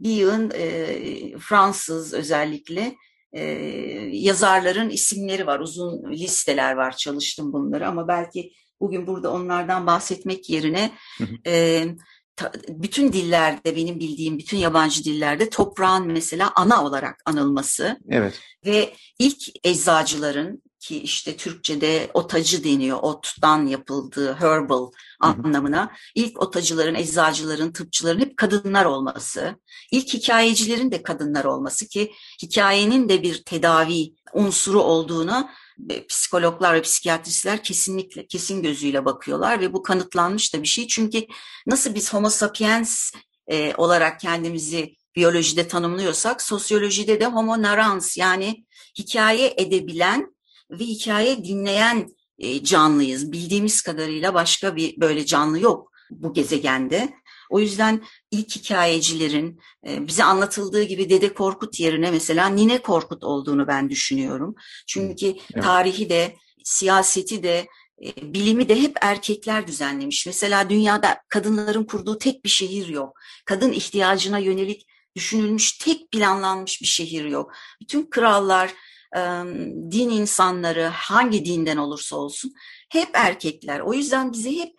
bir 0.03 0.09
yığın 0.09 0.51
e, 0.55 1.37
Fransız 1.39 2.13
özellikle 2.13 2.95
e, 3.33 3.41
yazarların 4.11 4.89
isimleri 4.89 5.47
var, 5.47 5.59
uzun 5.59 6.11
listeler 6.11 6.73
var. 6.73 6.97
Çalıştım 6.97 7.53
bunları 7.53 7.87
ama 7.87 8.07
belki 8.07 8.51
bugün 8.79 9.07
burada 9.07 9.31
onlardan 9.31 9.87
bahsetmek 9.87 10.49
yerine 10.49 10.91
e, 11.47 11.85
ta, 12.35 12.51
bütün 12.69 13.13
dillerde 13.13 13.75
benim 13.75 13.99
bildiğim 13.99 14.39
bütün 14.39 14.57
yabancı 14.57 15.03
dillerde 15.03 15.49
toprağın 15.49 16.07
mesela 16.07 16.51
ana 16.55 16.85
olarak 16.85 17.21
anılması 17.25 17.97
evet. 18.09 18.39
ve 18.65 18.93
ilk 19.19 19.65
eczacıların 19.65 20.63
ki 20.79 21.01
işte 21.01 21.37
Türkçe'de 21.37 22.11
otacı 22.13 22.63
deniyor, 22.63 22.99
ottan 23.01 23.65
yapıldığı 23.65 24.33
herbal 24.33 24.91
anlamına. 25.19 25.91
İlk 26.15 26.41
otacıların, 26.41 26.95
eczacıların, 26.95 27.71
tıpçıların 27.71 28.19
hep 28.19 28.37
kadınlar 28.37 28.85
olması, 28.85 29.55
ilk 29.91 30.13
hikayecilerin 30.13 30.91
de 30.91 31.03
kadınlar 31.03 31.45
olması 31.45 31.87
ki 31.87 32.11
hikayenin 32.43 33.09
de 33.09 33.23
bir 33.23 33.43
tedavi 33.43 34.13
unsuru 34.33 34.81
olduğuna 34.81 35.53
e, 35.89 36.07
psikologlar 36.07 36.73
ve 36.73 36.81
psikiyatristler 36.81 37.63
kesinlikle 37.63 38.27
kesin 38.27 38.61
gözüyle 38.63 39.05
bakıyorlar 39.05 39.61
ve 39.61 39.73
bu 39.73 39.83
kanıtlanmış 39.83 40.53
da 40.53 40.61
bir 40.61 40.67
şey. 40.67 40.87
Çünkü 40.87 41.25
nasıl 41.67 41.95
biz 41.95 42.13
homo 42.13 42.29
sapiens 42.29 43.11
e, 43.47 43.73
olarak 43.75 44.19
kendimizi 44.19 44.95
biyolojide 45.15 45.67
tanımlıyorsak 45.67 46.41
sosyolojide 46.41 47.19
de 47.19 47.25
homo 47.25 47.61
narans 47.61 48.17
yani 48.17 48.65
hikaye 48.97 49.53
edebilen 49.57 50.38
ve 50.71 50.83
hikaye 50.83 51.43
dinleyen 51.45 52.09
e, 52.39 52.63
canlıyız. 52.63 53.31
Bildiğimiz 53.31 53.81
kadarıyla 53.81 54.33
başka 54.33 54.75
bir 54.75 55.01
böyle 55.01 55.25
canlı 55.25 55.59
yok 55.59 55.91
bu 56.09 56.33
gezegende. 56.33 57.13
O 57.49 57.59
yüzden 57.59 58.03
ilk 58.31 58.55
hikayecilerin 58.55 59.59
e, 59.87 60.07
bize 60.07 60.23
anlatıldığı 60.23 60.83
gibi 60.83 61.09
Dede 61.09 61.33
Korkut 61.33 61.79
yerine 61.79 62.11
mesela 62.11 62.47
Nine 62.47 62.81
Korkut 62.81 63.23
olduğunu 63.23 63.67
ben 63.67 63.89
düşünüyorum. 63.89 64.55
Çünkü 64.87 65.25
evet. 65.25 65.63
tarihi 65.63 66.09
de, 66.09 66.35
siyaseti 66.63 67.43
de, 67.43 67.67
e, 68.05 68.33
bilimi 68.33 68.69
de 68.69 68.81
hep 68.81 68.95
erkekler 69.01 69.67
düzenlemiş. 69.67 70.25
Mesela 70.25 70.69
dünyada 70.69 71.17
kadınların 71.29 71.83
kurduğu 71.83 72.17
tek 72.17 72.45
bir 72.45 72.49
şehir 72.49 72.87
yok. 72.87 73.19
Kadın 73.45 73.71
ihtiyacına 73.71 74.39
yönelik 74.39 74.87
düşünülmüş 75.15 75.77
tek 75.77 76.11
planlanmış 76.11 76.81
bir 76.81 76.87
şehir 76.87 77.25
yok. 77.25 77.53
Bütün 77.81 78.09
krallar, 78.09 78.73
din 79.91 80.09
insanları 80.09 80.83
hangi 80.83 81.45
dinden 81.45 81.77
olursa 81.77 82.15
olsun 82.15 82.53
hep 82.89 83.09
erkekler. 83.13 83.79
O 83.79 83.93
yüzden 83.93 84.33
bize 84.33 84.51
hep 84.51 84.73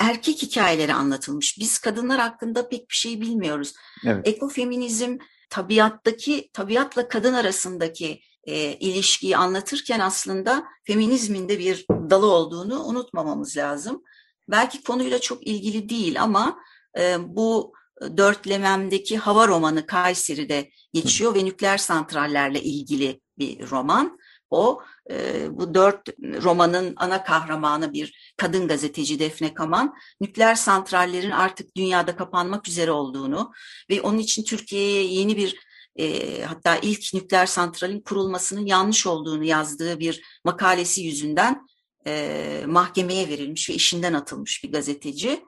erkek 0.00 0.42
hikayeleri 0.42 0.94
anlatılmış. 0.94 1.58
Biz 1.58 1.78
kadınlar 1.78 2.20
hakkında 2.20 2.68
pek 2.68 2.90
bir 2.90 2.94
şey 2.94 3.20
bilmiyoruz. 3.20 3.74
Evet. 4.06 4.28
Ekofeminizm 4.28 5.18
tabiattaki 5.50 6.50
tabiatla 6.52 7.08
kadın 7.08 7.34
arasındaki 7.34 8.20
e, 8.44 8.72
ilişkiyi 8.72 9.36
anlatırken 9.36 10.00
aslında 10.00 10.64
feminizmin 10.84 11.48
de 11.48 11.58
bir 11.58 11.86
dalı 11.88 12.26
olduğunu 12.26 12.84
unutmamamız 12.84 13.56
lazım. 13.56 14.02
Belki 14.48 14.82
konuyla 14.82 15.20
çok 15.20 15.46
ilgili 15.46 15.88
değil 15.88 16.22
ama 16.22 16.58
e, 16.98 17.16
bu 17.36 17.72
dörtlememdeki 18.16 19.18
hava 19.18 19.48
romanı 19.48 19.86
Kayseri'de 19.86 20.70
geçiyor 20.92 21.34
ve 21.34 21.44
nükleer 21.44 21.78
santrallerle 21.78 22.62
ilgili 22.62 23.20
bir 23.38 23.70
roman. 23.70 24.18
O 24.50 24.82
e, 25.10 25.46
bu 25.50 25.74
dört 25.74 26.08
romanın 26.42 26.94
ana 26.96 27.24
kahramanı 27.24 27.92
bir 27.92 28.34
kadın 28.36 28.68
gazeteci 28.68 29.18
Defne 29.18 29.54
Kaman, 29.54 29.94
nükleer 30.20 30.54
santrallerin 30.54 31.30
artık 31.30 31.76
dünyada 31.76 32.16
kapanmak 32.16 32.68
üzere 32.68 32.90
olduğunu 32.90 33.52
ve 33.90 34.02
onun 34.02 34.18
için 34.18 34.44
Türkiye'ye 34.44 35.04
yeni 35.04 35.36
bir 35.36 35.56
e, 35.96 36.42
hatta 36.42 36.76
ilk 36.76 37.14
nükleer 37.14 37.46
santralin 37.46 38.00
kurulmasının 38.00 38.66
yanlış 38.66 39.06
olduğunu 39.06 39.44
yazdığı 39.44 40.00
bir 40.00 40.22
makalesi 40.44 41.02
yüzünden 41.02 41.66
e, 42.06 42.64
mahkemeye 42.66 43.28
verilmiş 43.28 43.70
ve 43.70 43.74
işinden 43.74 44.12
atılmış 44.12 44.64
bir 44.64 44.72
gazeteci. 44.72 45.44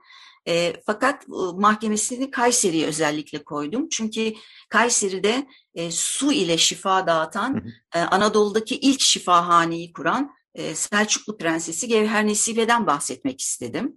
E, 0.48 0.72
fakat 0.86 1.28
mahkemesini 1.54 2.30
Kayseri'ye 2.30 2.86
özellikle 2.86 3.44
koydum. 3.44 3.88
Çünkü 3.88 4.34
Kayseri'de 4.68 5.46
e, 5.74 5.90
su 5.90 6.32
ile 6.32 6.58
şifa 6.58 7.06
dağıtan, 7.06 7.66
e, 7.94 8.00
Anadolu'daki 8.00 8.76
ilk 8.76 9.00
şifahaneyi 9.00 9.92
kuran 9.92 10.30
e, 10.54 10.74
Selçuklu 10.74 11.36
Prensesi 11.36 11.88
Gevher 11.88 12.26
Nesibe'den 12.26 12.86
bahsetmek 12.86 13.40
istedim. 13.40 13.96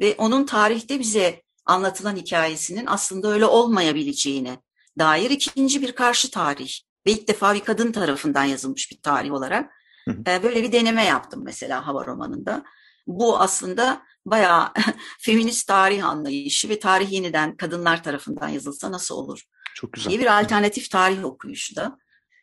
Ve 0.00 0.14
onun 0.18 0.46
tarihte 0.46 1.00
bize 1.00 1.42
anlatılan 1.66 2.16
hikayesinin 2.16 2.86
aslında 2.86 3.28
öyle 3.28 3.46
olmayabileceğini 3.46 4.58
dair 4.98 5.30
ikinci 5.30 5.82
bir 5.82 5.92
karşı 5.92 6.30
tarih 6.30 6.72
ve 7.06 7.12
ilk 7.12 7.28
defa 7.28 7.54
bir 7.54 7.60
kadın 7.60 7.92
tarafından 7.92 8.44
yazılmış 8.44 8.90
bir 8.90 9.02
tarih 9.02 9.32
olarak 9.32 9.72
böyle 10.08 10.62
bir 10.62 10.72
deneme 10.72 11.04
yaptım 11.04 11.42
mesela 11.44 11.86
hava 11.86 12.06
romanında. 12.06 12.64
Bu 13.06 13.38
aslında 13.40 14.02
bayağı 14.26 14.72
feminist 15.20 15.68
tarih 15.68 16.04
anlayışı 16.04 16.68
ve 16.68 16.78
tarih 16.78 17.12
yeniden 17.12 17.56
kadınlar 17.56 18.02
tarafından 18.02 18.48
yazılsa 18.48 18.92
nasıl 18.92 19.14
olur? 19.14 19.42
Çok 19.74 19.92
güzel. 19.92 20.10
diye 20.10 20.20
bir 20.20 20.40
alternatif 20.40 20.90
tarih 20.90 21.24
okuyuşu 21.24 21.76
da 21.76 21.98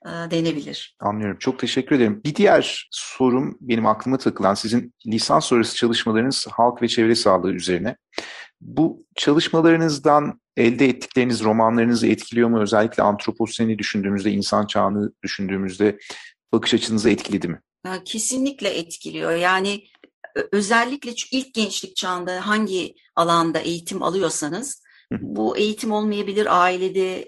e, 0.06 0.10
denebilir. 0.10 0.96
Anlıyorum. 1.00 1.38
Çok 1.40 1.60
teşekkür 1.60 1.96
ederim. 1.96 2.22
Bir 2.26 2.36
diğer 2.36 2.88
sorum 2.92 3.58
benim 3.62 3.86
aklıma 3.86 4.18
takılan 4.18 4.54
sizin 4.54 4.94
lisans 5.08 5.46
sonrası 5.46 5.76
çalışmalarınız 5.76 6.48
halk 6.52 6.82
ve 6.82 6.88
çevre 6.88 7.16
sağlığı 7.16 7.54
üzerine. 7.54 7.98
Bu 8.62 9.06
çalışmalarınızdan 9.16 10.42
elde 10.58 10.90
ettikleriniz 10.90 11.44
romanlarınızı 11.44 12.08
etkiliyor 12.08 12.50
mu? 12.50 12.62
Özellikle 12.62 13.04
antroposeni 13.04 13.80
düşündüğümüzde, 13.80 14.32
insan 14.32 14.66
çağını 14.66 15.12
düşündüğümüzde 15.24 16.00
bakış 16.54 16.74
açınızı 16.74 17.10
etkiledi 17.10 17.48
mi? 17.48 17.62
Kesinlikle 18.06 18.70
etkiliyor. 18.70 19.32
Yani 19.32 19.84
özellikle 20.52 21.14
ilk 21.32 21.54
gençlik 21.54 21.96
çağında 21.96 22.48
hangi 22.48 22.96
alanda 23.16 23.60
eğitim 23.60 24.04
alıyorsanız 24.04 24.84
bu 25.12 25.58
eğitim 25.58 25.92
olmayabilir 25.92 26.62
ailede 26.62 27.26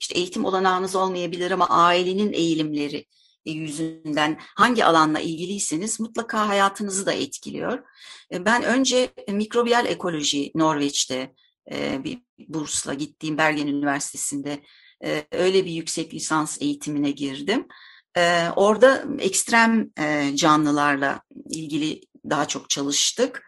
işte 0.00 0.14
eğitim 0.14 0.44
olanağınız 0.44 0.96
olmayabilir 0.96 1.50
ama 1.50 1.68
ailenin 1.68 2.32
eğilimleri 2.32 3.06
yüzünden 3.44 4.38
hangi 4.40 4.84
alanla 4.84 5.20
ilgiliyseniz 5.20 6.00
mutlaka 6.00 6.48
hayatınızı 6.48 7.06
da 7.06 7.12
etkiliyor. 7.12 7.82
Ben 8.32 8.62
önce 8.62 9.10
mikrobiyal 9.28 9.86
ekoloji 9.86 10.52
Norveç'te 10.54 11.32
bir 12.04 12.18
bursla 12.48 12.94
gittiğim 12.94 13.38
Bergen 13.38 13.66
Üniversitesi'nde 13.66 14.62
öyle 15.32 15.64
bir 15.64 15.70
yüksek 15.70 16.14
lisans 16.14 16.62
eğitimine 16.62 17.10
girdim. 17.10 17.66
Orada 18.56 19.04
ekstrem 19.18 19.90
canlılarla 20.34 21.20
ilgili 21.50 22.00
daha 22.30 22.48
çok 22.48 22.70
çalıştık. 22.70 23.42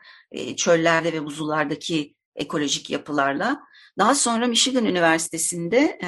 Çöllerde 0.57 1.13
ve 1.13 1.25
buzullardaki 1.25 2.15
ekolojik 2.37 2.91
yapılarla. 2.91 3.61
Daha 3.99 4.15
sonra 4.15 4.47
Michigan 4.47 4.85
Üniversitesi'nde 4.85 5.99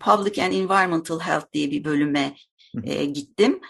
Public 0.00 0.42
and 0.42 0.52
Environmental 0.52 1.20
Health 1.20 1.52
diye 1.52 1.70
bir 1.70 1.84
bölüme 1.84 2.36
gittim. 3.12 3.60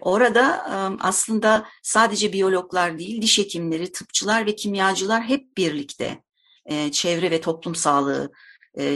orada 0.00 0.66
aslında 1.00 1.66
sadece 1.82 2.32
biyologlar 2.32 2.98
değil, 2.98 3.22
diş 3.22 3.38
hekimleri, 3.38 3.92
tıpçılar 3.92 4.46
ve 4.46 4.56
kimyacılar 4.56 5.22
hep 5.22 5.56
birlikte 5.56 6.22
çevre 6.92 7.30
ve 7.30 7.40
toplum 7.40 7.74
sağlığı 7.74 8.32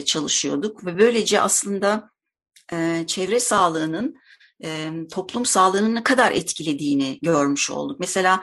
çalışıyorduk 0.05 0.87
ve 0.87 0.99
böylece 0.99 1.41
aslında 1.41 2.11
çevre 3.07 3.41
sağlığının 3.41 4.17
toplum 5.13 5.47
sağlığının 5.47 5.95
ne 5.95 6.03
kadar 6.03 6.33
etkilediğini 6.33 7.19
görmüş 7.23 7.71
olduk. 7.71 8.01
Mesela 8.01 8.43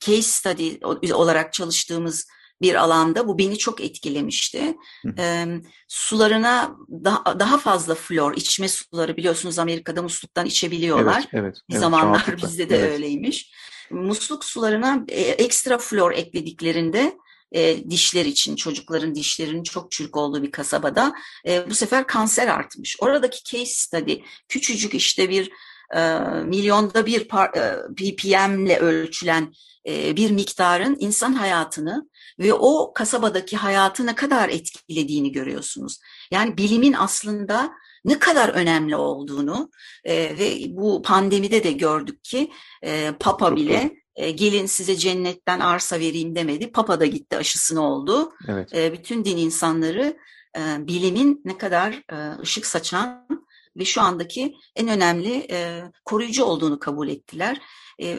case 0.00 0.22
study 0.22 0.78
olarak 1.12 1.52
çalıştığımız 1.52 2.26
bir 2.62 2.74
alanda 2.74 3.28
bu 3.28 3.38
beni 3.38 3.58
çok 3.58 3.80
etkilemişti. 3.80 4.76
E, 5.18 5.46
sularına 5.88 6.76
daha, 7.04 7.40
daha 7.40 7.58
fazla 7.58 7.94
flor, 7.94 8.36
içme 8.36 8.68
suları 8.68 9.16
biliyorsunuz 9.16 9.58
Amerika'da 9.58 10.02
musluktan 10.02 10.46
içebiliyorlar. 10.46 11.18
Evet, 11.18 11.28
evet. 11.32 11.56
Bir 11.68 11.74
evet, 11.74 11.80
zamanlar 11.80 12.36
bizde 12.42 12.68
de 12.68 12.76
evet. 12.76 12.92
öyleymiş. 12.92 13.52
Musluk 13.90 14.44
sularına 14.44 15.04
ekstra 15.08 15.78
flor 15.78 16.12
eklediklerinde 16.12 17.16
e, 17.52 17.90
dişler 17.90 18.24
için, 18.24 18.56
çocukların 18.56 19.14
dişlerinin 19.14 19.62
çok 19.62 19.92
çürük 19.92 20.16
olduğu 20.16 20.42
bir 20.42 20.50
kasabada 20.50 21.14
e, 21.46 21.70
bu 21.70 21.74
sefer 21.74 22.06
kanser 22.06 22.48
artmış. 22.48 22.96
Oradaki 23.00 23.44
case 23.44 23.72
study 23.72 24.14
küçücük 24.48 24.94
işte 24.94 25.30
bir 25.30 25.50
e, 25.94 26.18
milyonda 26.44 27.06
bir 27.06 27.28
par, 27.28 27.50
e, 27.54 27.76
ppm'le 27.96 28.76
ölçülen 28.80 29.52
e, 29.88 30.16
bir 30.16 30.30
miktarın 30.30 30.96
insan 31.00 31.32
hayatını 31.32 32.08
ve 32.38 32.54
o 32.54 32.92
kasabadaki 32.92 33.56
hayatı 33.56 34.06
ne 34.06 34.14
kadar 34.14 34.48
etkilediğini 34.48 35.32
görüyorsunuz. 35.32 35.98
Yani 36.30 36.56
bilimin 36.56 36.92
aslında 36.92 37.70
ne 38.04 38.18
kadar 38.18 38.48
önemli 38.48 38.96
olduğunu 38.96 39.70
e, 40.04 40.14
ve 40.14 40.56
bu 40.68 41.02
pandemide 41.02 41.64
de 41.64 41.72
gördük 41.72 42.24
ki 42.24 42.50
e, 42.82 43.12
Papa 43.20 43.56
bile 43.56 43.90
e, 44.18 44.30
gelin 44.30 44.66
size 44.66 44.96
cennetten 44.96 45.60
arsa 45.60 46.00
vereyim 46.00 46.34
demedi. 46.34 46.72
Papa 46.72 47.00
da 47.00 47.06
gitti 47.06 47.36
aşısını 47.36 47.82
oldu. 47.82 48.32
Evet. 48.48 48.74
E, 48.74 48.92
bütün 48.92 49.24
din 49.24 49.36
insanları 49.36 50.16
e, 50.58 50.60
bilimin 50.86 51.42
ne 51.44 51.58
kadar 51.58 52.02
e, 52.12 52.40
ışık 52.42 52.66
saçan 52.66 53.28
ve 53.76 53.84
şu 53.84 54.00
andaki 54.00 54.54
en 54.76 54.88
önemli 54.88 55.46
e, 55.50 55.82
koruyucu 56.04 56.44
olduğunu 56.44 56.78
kabul 56.78 57.08
ettiler. 57.08 57.60
E, 58.02 58.18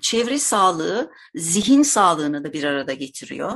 çevre 0.00 0.38
sağlığı, 0.38 1.10
zihin 1.34 1.82
sağlığını 1.82 2.44
da 2.44 2.52
bir 2.52 2.64
arada 2.64 2.92
getiriyor. 2.92 3.52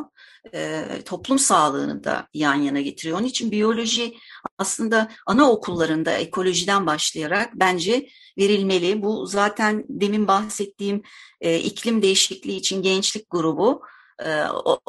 E, 0.54 0.84
toplum 1.04 1.38
sağlığını 1.38 2.04
da 2.04 2.28
yan 2.34 2.54
yana 2.54 2.80
getiriyor. 2.80 3.18
Onun 3.18 3.26
için 3.26 3.50
biyoloji 3.50 4.14
aslında 4.58 5.08
anaokullarında 5.26 6.12
ekolojiden 6.12 6.86
başlayarak 6.86 7.50
bence 7.54 8.08
verilmeli. 8.38 9.02
Bu 9.02 9.26
zaten 9.26 9.84
demin 9.88 10.28
bahsettiğim 10.28 11.02
e, 11.40 11.58
iklim 11.58 12.02
değişikliği 12.02 12.56
için 12.56 12.82
gençlik 12.82 13.30
grubu 13.30 13.82
e, 14.24 14.42
o, 14.44 14.80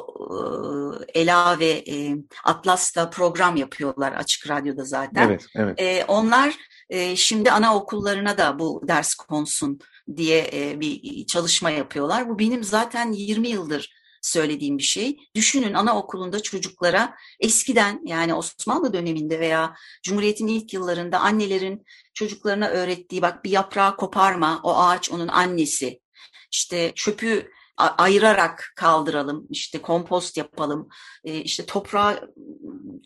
e, 1.15 1.21
Ela 1.21 1.59
ve 1.59 1.69
e, 1.69 2.15
Atlas'ta 2.43 3.09
program 3.09 3.55
yapıyorlar 3.55 4.11
Açık 4.11 4.49
Radyo'da 4.49 4.83
zaten. 4.83 5.27
Evet, 5.27 5.45
evet. 5.55 5.81
E, 5.81 6.05
onlar 6.07 6.55
e, 6.89 7.15
şimdi 7.15 7.51
anaokullarına 7.51 8.37
da 8.37 8.59
bu 8.59 8.81
ders 8.87 9.13
konsun 9.13 9.79
diye 10.15 10.49
e, 10.53 10.79
bir 10.79 11.25
çalışma 11.25 11.69
yapıyorlar. 11.69 12.29
Bu 12.29 12.39
benim 12.39 12.63
zaten 12.63 13.11
20 13.11 13.47
yıldır 13.47 14.02
söylediğim 14.23 14.77
bir 14.77 14.83
şey. 14.83 15.17
Düşünün 15.35 15.73
anaokulunda 15.73 16.41
çocuklara 16.41 17.15
eskiden 17.39 18.01
yani 18.05 18.33
Osmanlı 18.33 18.93
döneminde 18.93 19.39
veya 19.39 19.75
Cumhuriyet'in 20.03 20.47
ilk 20.47 20.73
yıllarında 20.73 21.19
annelerin 21.19 21.85
çocuklarına 22.13 22.67
öğrettiği 22.67 23.21
bak 23.21 23.43
bir 23.43 23.49
yaprağı 23.49 23.95
koparma 23.95 24.59
o 24.63 24.77
ağaç 24.77 25.11
onun 25.11 25.27
annesi. 25.27 25.99
İşte 26.51 26.91
çöpü 26.95 27.51
ayırarak 27.77 28.73
kaldıralım, 28.75 29.47
işte 29.49 29.81
kompost 29.81 30.37
yapalım, 30.37 30.89
e, 31.23 31.37
işte 31.37 31.65
toprağa 31.65 32.29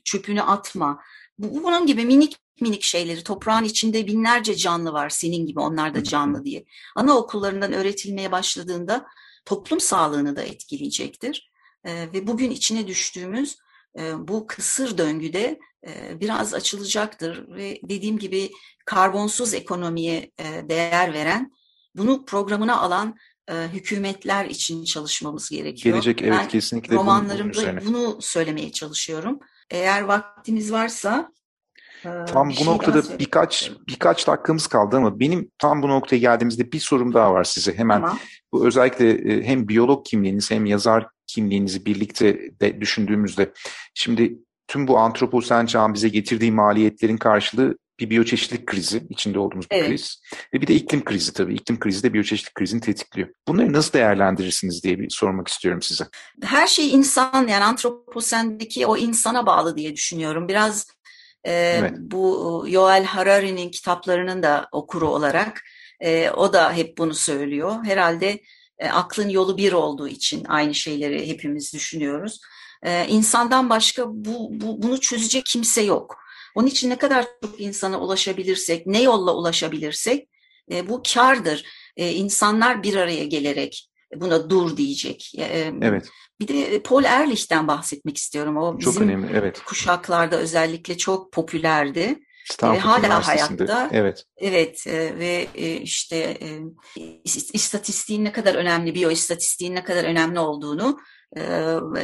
çöpünü 0.04 0.42
atma. 0.42 1.00
Bunun 1.38 1.86
gibi 1.86 2.06
minik 2.06 2.38
minik 2.62 2.84
şeyleri 2.84 3.24
toprağın 3.24 3.64
içinde 3.64 4.08
binlerce 4.08 4.56
canlı 4.56 4.94
var 4.94 5.10
senin 5.10 5.46
gibi 5.46 5.60
onlar 5.60 5.96
da 5.96 6.04
canlı 6.04 6.46
diye. 6.46 6.66
Anaokullarından 6.96 7.74
öğretilmeye 7.74 8.32
başladığında 8.32 9.06
toplum 9.48 9.80
sağlığını 9.80 10.36
da 10.36 10.44
etkileyecektir. 10.44 11.52
E, 11.84 12.14
ve 12.14 12.28
bugün 12.28 12.52
içine 12.52 12.88
düştüğümüz 12.88 13.58
e, 14.00 14.28
bu 14.28 14.48
kısır 14.48 14.98
döngüde 14.98 15.60
e, 15.88 16.20
biraz 16.20 16.54
açılacaktır. 16.54 17.48
Ve 17.56 17.80
dediğim 17.84 18.20
gibi 18.20 18.52
karbonsuz 18.86 19.54
ekonomiye 19.54 20.32
e, 20.40 20.70
değer 20.70 21.14
veren, 21.14 21.52
bunu 21.96 22.26
programına 22.26 22.82
alan 22.82 23.16
e, 23.48 23.54
hükümetler 23.54 24.46
için 24.46 24.84
çalışmamız 24.84 25.50
gerekiyor. 25.50 25.96
Gelecek 25.96 26.22
evet 26.22 26.34
ben 26.40 26.48
kesinlikle. 26.48 26.96
Romanlarımda 26.96 27.82
bunu, 27.82 27.86
bunu 27.86 28.22
söylemeye 28.22 28.72
çalışıyorum. 28.72 29.40
Eğer 29.70 30.02
vaktimiz 30.02 30.72
varsa 30.72 31.32
Tam 32.04 32.50
bu 32.50 32.54
şey 32.54 32.66
noktada 32.66 33.20
birkaç 33.20 33.72
birkaç 33.88 34.28
dakikamız 34.28 34.68
kaldı 34.68 34.98
ama 34.98 35.20
benim 35.20 35.52
tam 35.60 35.84
bu 35.84 35.90
noktaya 35.90 36.18
geldiğimizde 36.18 36.72
bir 36.72 36.80
sorum 36.80 37.14
daha 37.14 37.34
var 37.34 37.44
size 37.44 37.78
hemen. 37.78 38.02
Tamam. 38.02 38.20
Bu 38.52 38.68
özellikle 38.68 39.10
e, 39.12 39.44
hem 39.44 39.68
biyolog 39.68 40.06
kimliğiniz 40.06 40.52
hem 40.52 40.66
yazar 40.66 41.08
kimliğinizi 41.28 41.86
birlikte 41.86 42.40
de 42.62 42.82
düşündüğümüzde 42.82 43.52
şimdi 43.94 44.38
tüm 44.68 44.88
bu 44.88 44.98
antroposen 44.98 45.66
çağın 45.66 45.94
bize 45.94 46.10
getirdiği 46.10 46.52
maliyetlerin 46.52 47.18
karşılığı 47.18 47.78
bir 48.00 48.10
biyoçeşitlik 48.10 48.68
krizi, 48.68 49.04
içinde 49.10 49.40
olduğumuz 49.40 49.72
bir 49.72 49.76
evet. 49.76 49.90
kriz. 49.90 50.22
Ve 50.54 50.62
bir 50.62 50.68
de 50.68 50.76
iklim 50.76 51.04
krizi 51.04 51.34
tabii. 51.34 51.54
İklim 51.54 51.80
krizi 51.80 52.04
de 52.04 52.14
biyoçeşitlik 52.14 52.56
krizini 52.56 52.82
tetikliyor. 52.82 53.30
Bunları 53.48 53.74
nasıl 53.74 53.94
değerlendirirsiniz 53.94 54.84
diye 54.84 55.00
bir 55.00 55.10
sormak 55.10 55.48
istiyorum 55.48 55.82
size. 55.82 56.08
Her 56.44 56.68
şey 56.68 56.94
insan 56.94 57.48
yani 57.48 57.64
antroposendeki 57.64 58.86
o 58.86 58.98
insana 58.98 59.46
bağlı 59.46 59.78
diye 59.78 59.94
düşünüyorum. 59.94 60.48
Biraz 60.48 60.88
evet. 61.44 61.94
bu 61.98 62.66
Yoel 62.68 63.04
Harari'nin 63.04 63.72
kitaplarının 63.72 64.44
da 64.44 64.68
okuru 64.72 65.10
olarak 65.10 65.64
e, 66.00 66.30
o 66.30 66.54
da 66.54 66.74
hep 66.74 66.98
bunu 66.98 67.14
söylüyor. 67.14 67.86
Herhalde 67.86 68.42
e, 68.80 68.90
aklın 68.90 69.30
yolu 69.30 69.58
bir 69.58 69.74
olduğu 69.74 70.08
için 70.08 70.46
aynı 70.46 70.76
şeyleri 70.76 71.28
hepimiz 71.28 71.74
düşünüyoruz. 71.74 72.42
E, 72.84 73.08
insandan 73.08 73.70
başka 73.70 74.04
bu, 74.08 74.50
bu 74.52 74.82
bunu 74.82 75.00
çözecek 75.00 75.46
kimse 75.46 75.82
yok. 75.82 76.18
Onun 76.56 76.68
için 76.68 76.90
ne 76.90 76.98
kadar 76.98 77.26
çok 77.44 77.62
insana 77.62 78.00
ulaşabilirsek, 78.00 78.88
ne 78.88 79.02
yolla 79.02 79.36
ulaşabilirsek 79.36 80.30
e, 80.72 80.90
bu 80.90 81.02
kardır. 81.14 81.66
E, 81.98 82.12
insanlar 82.12 82.84
bir 82.84 82.96
araya 82.96 83.26
gelerek 83.26 83.90
buna 84.16 84.50
dur 84.50 84.78
diyecek. 84.78 85.32
Evet. 85.82 86.10
Bir 86.40 86.48
de 86.48 86.82
Paul 86.84 87.04
Ehrlich'ten 87.04 87.68
bahsetmek 87.68 88.18
istiyorum. 88.18 88.58
O 88.58 88.80
çok 88.80 88.94
bizim 88.94 89.10
önemli, 89.10 89.38
evet. 89.38 89.64
kuşaklarda 89.66 90.38
özellikle 90.38 90.98
çok 90.98 91.34
popülerdi. 91.34 92.20
Stanford 92.52 92.82
hala 92.82 93.28
hayatta. 93.28 93.90
Evet. 93.94 94.24
Evet 94.38 94.88
ve 94.88 95.48
işte 95.84 96.38
istatistiğin 97.54 98.26
ne 98.26 98.32
kadar 98.32 98.56
önemli, 98.56 98.96
biyoistatistiğin 98.96 99.76
ne 99.76 99.84
kadar 99.84 100.04
önemli 100.04 100.40
olduğunu 100.40 101.00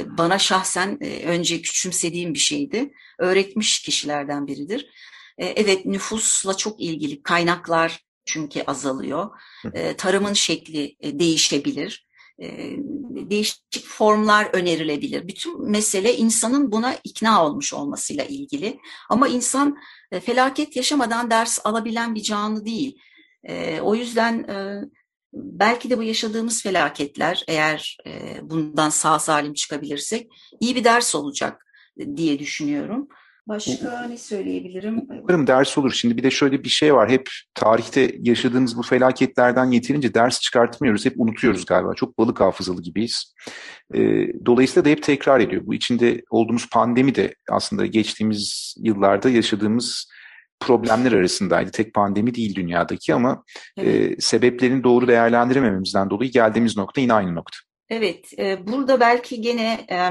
bana 0.06 0.40
şahsen 0.40 1.04
önce 1.26 1.62
küçümsediğim 1.62 2.34
bir 2.34 2.40
şeydi. 2.40 2.94
Öğretmiş 3.20 3.82
kişilerden 3.82 4.48
biridir. 4.48 4.90
Evet 5.38 5.86
nüfusla 5.86 6.58
çok 6.58 6.80
ilgili 6.80 7.24
kaynaklar 7.24 8.04
çünkü 8.26 8.62
azalıyor. 8.62 9.30
Tarımın 9.98 10.34
şekli 10.34 10.96
değişebilir. 11.04 12.08
Değişik 13.30 13.86
formlar 13.86 14.50
önerilebilir. 14.54 15.28
Bütün 15.28 15.72
mesele 15.72 16.18
insanın 16.18 16.72
buna 16.72 16.96
ikna 17.04 17.46
olmuş 17.46 17.74
olmasıyla 17.74 18.24
ilgili. 18.24 18.80
Ama 19.10 19.28
insan 19.28 19.78
felaket 20.26 20.76
yaşamadan 20.76 21.32
ders 21.32 21.60
alabilen 21.64 22.16
bir 22.16 22.22
canlı 22.22 22.66
değil. 22.66 23.00
O 23.82 23.96
yüzden 23.96 24.48
belki 25.34 25.90
de 25.90 25.98
bu 25.98 26.04
yaşadığımız 26.04 26.64
felaketler 26.64 27.44
eğer 27.48 27.98
bundan 28.42 28.90
sağ 28.90 29.20
salim 29.20 29.54
çıkabilirsek 29.54 30.32
iyi 30.60 30.76
bir 30.76 30.84
ders 30.84 31.16
olacak 31.16 31.66
diye 32.16 32.40
düşünüyorum. 32.40 33.08
Başka 33.48 34.08
ne 34.08 34.18
söyleyebilirim? 34.18 35.08
Umarım 35.22 35.48
ders 35.48 35.78
olur. 35.78 35.92
Şimdi 35.92 36.18
bir 36.18 36.24
de 36.24 36.32
şöyle 36.32 36.64
bir 36.64 36.70
şey 36.70 36.94
var. 36.94 37.10
Hep 37.10 37.30
tarihte 37.54 38.16
yaşadığımız 38.20 38.78
bu 38.78 38.84
felaketlerden 38.84 39.72
yeterince 39.72 40.14
ders 40.14 40.40
çıkartmıyoruz. 40.40 41.06
Hep 41.06 41.14
unutuyoruz 41.18 41.66
galiba. 41.66 41.94
Çok 41.94 42.18
balık 42.18 42.42
hafızalı 42.42 42.82
gibiyiz. 42.82 43.34
Dolayısıyla 44.46 44.86
da 44.86 44.90
hep 44.90 45.04
tekrar 45.04 45.40
ediyor. 45.40 45.62
Bu 45.66 45.74
içinde 45.74 46.22
olduğumuz 46.30 46.70
pandemi 46.70 47.16
de 47.16 47.36
aslında 47.50 47.86
geçtiğimiz 47.86 48.76
yıllarda 48.80 49.30
yaşadığımız 49.30 50.08
problemler 50.60 51.12
arasındaydı. 51.12 51.72
Tek 51.72 51.94
pandemi 51.94 52.36
değil 52.36 52.56
dünyadaki 52.56 53.14
ama 53.14 53.44
evet. 53.78 54.18
e, 54.18 54.22
sebeplerini 54.22 54.84
doğru 54.84 55.08
değerlendiremememizden 55.08 56.10
dolayı 56.10 56.32
geldiğimiz 56.32 56.78
nokta 56.78 57.02
yine 57.02 57.14
aynı 57.14 57.36
nokta. 57.36 57.58
Evet, 57.90 58.40
e, 58.40 58.68
burada 58.68 59.00
belki 59.00 59.42
gene 59.42 59.86
e, 59.92 60.10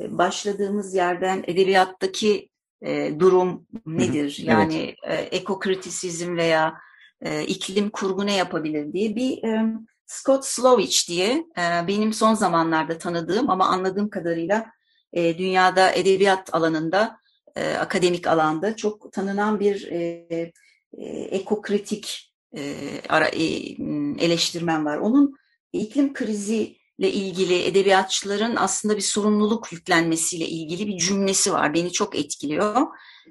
başladığımız 0.00 0.94
yerden 0.94 1.44
edebiyattaki 1.46 2.48
e, 2.82 3.20
durum 3.20 3.66
nedir? 3.86 4.38
Hı 4.38 4.42
hı, 4.42 4.46
yani 4.46 4.94
evet. 5.02 5.32
e, 5.32 5.36
ekokritisizm 5.36 6.36
veya 6.36 6.74
e, 7.22 7.44
iklim 7.44 7.90
kurgu 7.90 8.26
ne 8.26 8.36
yapabilir 8.36 8.92
diye 8.92 9.16
bir 9.16 9.44
e, 9.44 9.74
Scott 10.06 10.44
Slovich 10.44 11.08
diye 11.08 11.44
e, 11.58 11.86
benim 11.88 12.12
son 12.12 12.34
zamanlarda 12.34 12.98
tanıdığım 12.98 13.50
ama 13.50 13.66
anladığım 13.66 14.10
kadarıyla 14.10 14.66
e, 15.12 15.38
dünyada 15.38 15.92
edebiyat 15.92 16.54
alanında 16.54 17.16
e, 17.56 17.74
akademik 17.74 18.26
alanda 18.26 18.76
çok 18.76 19.12
tanınan 19.12 19.60
bir 19.60 19.86
e, 19.92 20.26
e, 20.98 21.04
ekokritik 21.08 22.32
e, 22.56 22.74
ara, 23.08 23.26
e, 23.26 23.44
eleştirmen 24.24 24.84
var. 24.84 24.96
Onun 24.96 25.36
iklim 25.72 26.12
krizi 26.12 26.76
ilgili 27.10 27.62
edebiyatçıların 27.62 28.56
aslında 28.56 28.96
bir 28.96 29.02
sorumluluk 29.02 29.72
yüklenmesiyle 29.72 30.46
ilgili 30.46 30.86
bir 30.86 30.98
cümlesi 30.98 31.52
var. 31.52 31.74
Beni 31.74 31.92
çok 31.92 32.16
etkiliyor. 32.16 32.86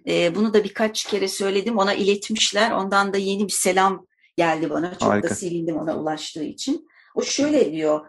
E, 0.07 0.35
bunu 0.35 0.53
da 0.53 0.63
birkaç 0.63 1.03
kere 1.03 1.27
söyledim. 1.27 1.77
Ona 1.77 1.93
iletmişler. 1.93 2.71
Ondan 2.71 3.13
da 3.13 3.17
yeni 3.17 3.47
bir 3.47 3.53
selam 3.53 4.05
geldi 4.37 4.69
bana. 4.69 4.91
Çok 4.99 5.09
Harika. 5.09 5.29
da 5.29 5.35
sevindim 5.35 5.77
ona 5.77 5.97
ulaştığı 5.99 6.43
için. 6.43 6.87
O 7.15 7.21
şöyle 7.21 7.71
diyor. 7.71 8.05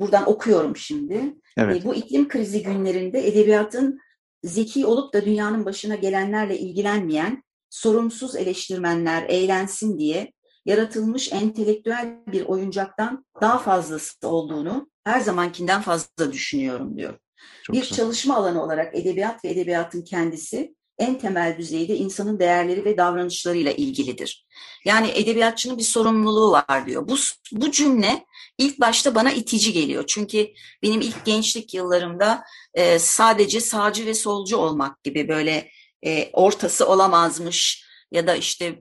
Buradan 0.00 0.28
okuyorum 0.28 0.76
şimdi. 0.76 1.34
Evet. 1.56 1.82
E, 1.82 1.84
bu 1.84 1.94
iklim 1.94 2.28
krizi 2.28 2.62
günlerinde 2.62 3.28
edebiyatın 3.28 4.00
zeki 4.42 4.86
olup 4.86 5.14
da 5.14 5.24
dünyanın 5.24 5.64
başına 5.64 5.94
gelenlerle 5.94 6.58
ilgilenmeyen 6.58 7.42
sorumsuz 7.70 8.36
eleştirmenler 8.36 9.22
eğlensin 9.28 9.98
diye 9.98 10.32
yaratılmış 10.66 11.32
entelektüel 11.32 12.18
bir 12.26 12.44
oyuncaktan 12.44 13.24
daha 13.40 13.58
fazlası 13.58 14.28
olduğunu 14.28 14.90
her 15.04 15.20
zamankinden 15.20 15.82
fazla 15.82 16.32
düşünüyorum 16.32 16.96
diyor. 16.96 17.18
Çok 17.62 17.76
bir 17.76 17.80
güzel. 17.80 17.96
çalışma 17.96 18.36
alanı 18.36 18.62
olarak 18.62 18.96
edebiyat 18.96 19.44
ve 19.44 19.48
edebiyatın 19.48 20.02
kendisi 20.02 20.74
en 20.98 21.18
temel 21.18 21.58
düzeyde 21.58 21.96
insanın 21.96 22.38
değerleri 22.38 22.84
ve 22.84 22.96
davranışlarıyla 22.96 23.72
ilgilidir. 23.72 24.46
Yani 24.84 25.10
edebiyatçının 25.14 25.78
bir 25.78 25.82
sorumluluğu 25.82 26.52
var 26.52 26.86
diyor. 26.86 27.08
Bu, 27.08 27.16
bu 27.52 27.70
cümle 27.70 28.24
ilk 28.58 28.80
başta 28.80 29.14
bana 29.14 29.32
itici 29.32 29.72
geliyor. 29.72 30.04
Çünkü 30.06 30.48
benim 30.82 31.00
ilk 31.00 31.24
gençlik 31.24 31.74
yıllarımda 31.74 32.44
e, 32.74 32.98
sadece 32.98 33.60
sağcı 33.60 34.06
ve 34.06 34.14
solcu 34.14 34.56
olmak 34.56 35.04
gibi 35.04 35.28
böyle 35.28 35.68
e, 36.06 36.30
ortası 36.32 36.88
olamazmış 36.88 37.84
ya 38.12 38.26
da 38.26 38.36
işte 38.36 38.78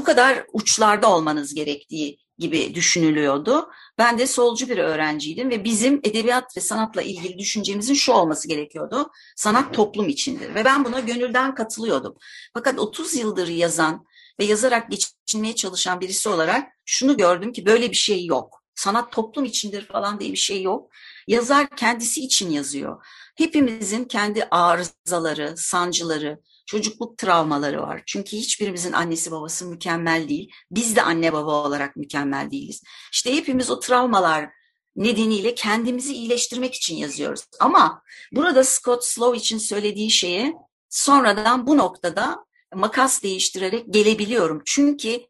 bu 0.00 0.04
kadar 0.04 0.44
uçlarda 0.52 1.10
olmanız 1.10 1.54
gerektiği 1.54 2.18
gibi 2.38 2.74
düşünülüyordu. 2.74 3.70
Ben 3.98 4.18
de 4.18 4.26
solcu 4.26 4.68
bir 4.68 4.78
öğrenciydim 4.78 5.50
ve 5.50 5.64
bizim 5.64 6.00
edebiyat 6.04 6.56
ve 6.56 6.60
sanatla 6.60 7.02
ilgili 7.02 7.38
düşüncemizin 7.38 7.94
şu 7.94 8.12
olması 8.12 8.48
gerekiyordu. 8.48 9.10
Sanat 9.36 9.74
toplum 9.74 10.08
içindir 10.08 10.54
ve 10.54 10.64
ben 10.64 10.84
buna 10.84 11.00
gönülden 11.00 11.54
katılıyordum. 11.54 12.14
Fakat 12.54 12.78
30 12.78 13.14
yıldır 13.14 13.48
yazan 13.48 14.04
ve 14.40 14.44
yazarak 14.44 14.88
geçinmeye 14.90 15.54
çalışan 15.54 16.00
birisi 16.00 16.28
olarak 16.28 16.68
şunu 16.84 17.16
gördüm 17.16 17.52
ki 17.52 17.66
böyle 17.66 17.90
bir 17.90 17.96
şey 17.96 18.26
yok. 18.26 18.62
Sanat 18.74 19.12
toplum 19.12 19.44
içindir 19.44 19.86
falan 19.86 20.20
diye 20.20 20.32
bir 20.32 20.36
şey 20.36 20.62
yok. 20.62 20.90
Yazar 21.28 21.76
kendisi 21.76 22.20
için 22.20 22.50
yazıyor. 22.50 23.06
Hepimizin 23.36 24.04
kendi 24.04 24.44
arızaları, 24.44 25.54
sancıları, 25.56 26.40
çocukluk 26.70 27.18
travmaları 27.18 27.82
var. 27.82 28.02
Çünkü 28.06 28.36
hiçbirimizin 28.36 28.92
annesi 28.92 29.30
babası 29.30 29.66
mükemmel 29.66 30.28
değil. 30.28 30.50
Biz 30.70 30.96
de 30.96 31.02
anne 31.02 31.32
baba 31.32 31.66
olarak 31.66 31.96
mükemmel 31.96 32.50
değiliz. 32.50 32.82
İşte 33.12 33.36
hepimiz 33.36 33.70
o 33.70 33.80
travmalar 33.80 34.50
nedeniyle 34.96 35.54
kendimizi 35.54 36.14
iyileştirmek 36.14 36.74
için 36.74 36.96
yazıyoruz. 36.96 37.44
Ama 37.60 38.02
burada 38.32 38.64
Scott 38.64 39.04
Slow 39.04 39.38
için 39.38 39.58
söylediği 39.58 40.10
şeye 40.10 40.54
sonradan 40.88 41.66
bu 41.66 41.78
noktada 41.78 42.44
makas 42.74 43.22
değiştirerek 43.22 43.94
gelebiliyorum. 43.94 44.62
Çünkü 44.66 45.20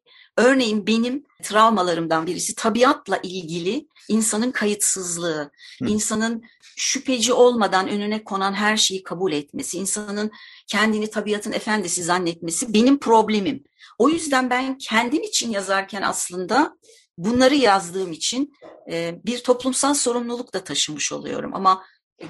örneğin 0.41 0.87
benim 0.87 1.25
travmalarımdan 1.43 2.27
birisi 2.27 2.55
tabiatla 2.55 3.21
ilgili 3.23 3.89
insanın 4.09 4.51
kayıtsızlığı, 4.51 5.51
Hı. 5.83 5.87
insanın 5.87 6.43
şüpheci 6.77 7.33
olmadan 7.33 7.89
önüne 7.89 8.25
konan 8.25 8.53
her 8.53 8.77
şeyi 8.77 9.03
kabul 9.03 9.33
etmesi, 9.33 9.79
insanın 9.79 10.31
kendini 10.67 11.11
tabiatın 11.11 11.53
efendisi 11.53 12.03
zannetmesi 12.03 12.75
benim 12.75 12.99
problemim. 13.01 13.65
O 13.99 14.09
yüzden 14.09 14.51
ben 14.51 14.79
kendim 14.79 15.23
için 15.23 15.51
yazarken 15.51 16.03
aslında 16.03 16.77
bunları 17.19 17.55
yazdığım 17.55 18.13
için 18.13 18.53
e, 18.91 19.21
bir 19.25 19.39
toplumsal 19.39 19.95
sorumluluk 19.95 20.55
da 20.55 20.65
taşımış 20.65 21.13
oluyorum. 21.13 21.55
Ama 21.55 21.85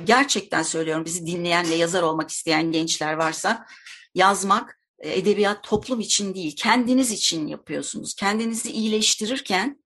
gerçekten 0.04 0.62
söylüyorum 0.62 1.04
bizi 1.04 1.26
dinleyen 1.26 1.70
ve 1.70 1.74
yazar 1.74 2.02
olmak 2.02 2.30
isteyen 2.30 2.72
gençler 2.72 3.12
varsa 3.12 3.66
yazmak 4.14 4.79
edebiyat 5.00 5.64
toplum 5.64 6.00
için 6.00 6.34
değil 6.34 6.56
kendiniz 6.56 7.10
için 7.10 7.46
yapıyorsunuz. 7.46 8.14
Kendinizi 8.14 8.70
iyileştirirken 8.70 9.84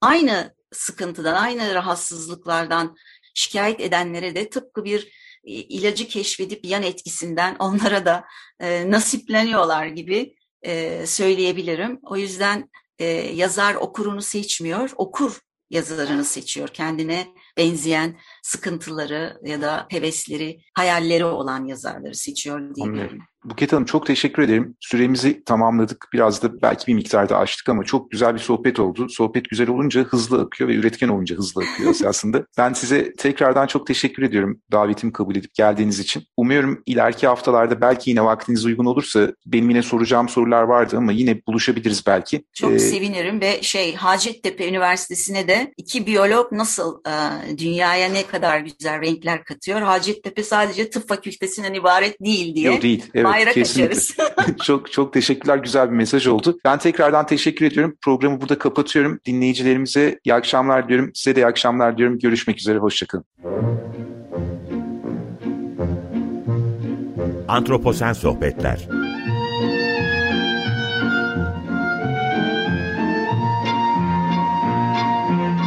aynı 0.00 0.54
sıkıntıdan, 0.72 1.34
aynı 1.34 1.74
rahatsızlıklardan 1.74 2.96
şikayet 3.34 3.80
edenlere 3.80 4.34
de 4.34 4.50
tıpkı 4.50 4.84
bir 4.84 5.12
e, 5.44 5.52
ilacı 5.52 6.08
keşfedip 6.08 6.64
yan 6.64 6.82
etkisinden 6.82 7.56
onlara 7.58 8.06
da 8.06 8.24
e, 8.60 8.90
nasipleniyorlar 8.90 9.86
gibi 9.86 10.36
e, 10.62 11.06
söyleyebilirim. 11.06 11.98
O 12.02 12.16
yüzden 12.16 12.70
e, 12.98 13.04
yazar 13.34 13.74
okurunu 13.74 14.22
seçmiyor, 14.22 14.90
okur 14.96 15.40
yazılarını 15.70 16.24
seçiyor. 16.24 16.68
Kendine 16.68 17.26
benzeyen 17.56 18.18
sıkıntıları 18.42 19.40
ya 19.44 19.62
da 19.62 19.86
hevesleri, 19.90 20.60
hayalleri 20.74 21.24
olan 21.24 21.64
yazarları 21.64 22.14
seçiyor 22.14 22.74
diyebilirim. 22.74 23.22
Buket 23.50 23.72
Hanım 23.72 23.84
çok 23.84 24.06
teşekkür 24.06 24.42
ederim. 24.42 24.76
Süremizi 24.80 25.44
tamamladık. 25.44 26.08
Biraz 26.12 26.42
da 26.42 26.62
belki 26.62 26.86
bir 26.86 26.94
miktarda 26.94 27.38
açtık 27.38 27.68
ama 27.68 27.84
çok 27.84 28.10
güzel 28.10 28.34
bir 28.34 28.38
sohbet 28.38 28.80
oldu. 28.80 29.08
Sohbet 29.08 29.50
güzel 29.50 29.68
olunca 29.68 30.02
hızlı 30.02 30.40
akıyor 30.40 30.70
ve 30.70 30.74
üretken 30.74 31.08
olunca 31.08 31.36
hızlı 31.36 31.62
akıyor 31.62 31.94
aslında. 32.08 32.46
ben 32.58 32.72
size 32.72 33.12
tekrardan 33.12 33.66
çok 33.66 33.86
teşekkür 33.86 34.22
ediyorum 34.22 34.60
davetimi 34.72 35.12
kabul 35.12 35.36
edip 35.36 35.54
geldiğiniz 35.54 35.98
için. 35.98 36.22
Umuyorum 36.36 36.82
ileriki 36.86 37.26
haftalarda 37.26 37.80
belki 37.80 38.10
yine 38.10 38.24
vaktiniz 38.24 38.64
uygun 38.64 38.84
olursa 38.84 39.32
benim 39.46 39.70
yine 39.70 39.82
soracağım 39.82 40.28
sorular 40.28 40.62
vardı 40.62 40.96
ama 40.96 41.12
yine 41.12 41.40
buluşabiliriz 41.46 42.06
belki. 42.06 42.44
Çok 42.54 42.72
ee, 42.72 42.78
sevinirim 42.78 43.40
ve 43.40 43.62
şey 43.62 43.94
Hacettepe 43.94 44.68
Üniversitesi'ne 44.68 45.48
de 45.48 45.72
iki 45.76 46.06
biyolog 46.06 46.52
nasıl 46.52 47.00
e, 47.06 47.58
dünyaya 47.58 48.08
ne 48.08 48.26
kadar 48.26 48.60
güzel 48.60 49.02
renkler 49.02 49.44
katıyor. 49.44 49.80
Hacettepe 49.80 50.42
sadece 50.42 50.90
tıp 50.90 51.08
fakültesinden 51.08 51.74
ibaret 51.74 52.20
değil 52.20 52.54
diyor. 52.54 52.72
Değil, 52.72 52.82
değil. 52.82 53.10
Evet 53.14 53.35
Hayra 53.36 53.52
kaçarız. 53.52 54.16
çok 54.64 54.92
çok 54.92 55.12
teşekkürler. 55.12 55.56
Güzel 55.56 55.90
bir 55.90 55.96
mesaj 55.96 56.26
oldu. 56.26 56.58
Ben 56.64 56.78
tekrardan 56.78 57.26
teşekkür 57.26 57.66
ediyorum. 57.66 57.96
Programı 58.02 58.40
burada 58.40 58.58
kapatıyorum. 58.58 59.20
Dinleyicilerimize 59.26 60.20
iyi 60.24 60.34
akşamlar 60.34 60.88
diyorum. 60.88 61.10
Size 61.14 61.36
de 61.36 61.40
iyi 61.40 61.46
akşamlar 61.46 61.98
diyorum. 61.98 62.18
Görüşmek 62.18 62.58
üzere. 62.58 62.78
Hoşçakalın. 62.78 63.24
Antroposen 67.48 68.12
Sohbetler 68.12 68.88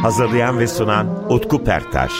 Hazırlayan 0.02 0.58
ve 0.58 0.66
sunan 0.66 1.32
Utku 1.32 1.64
Perktaş 1.64 2.12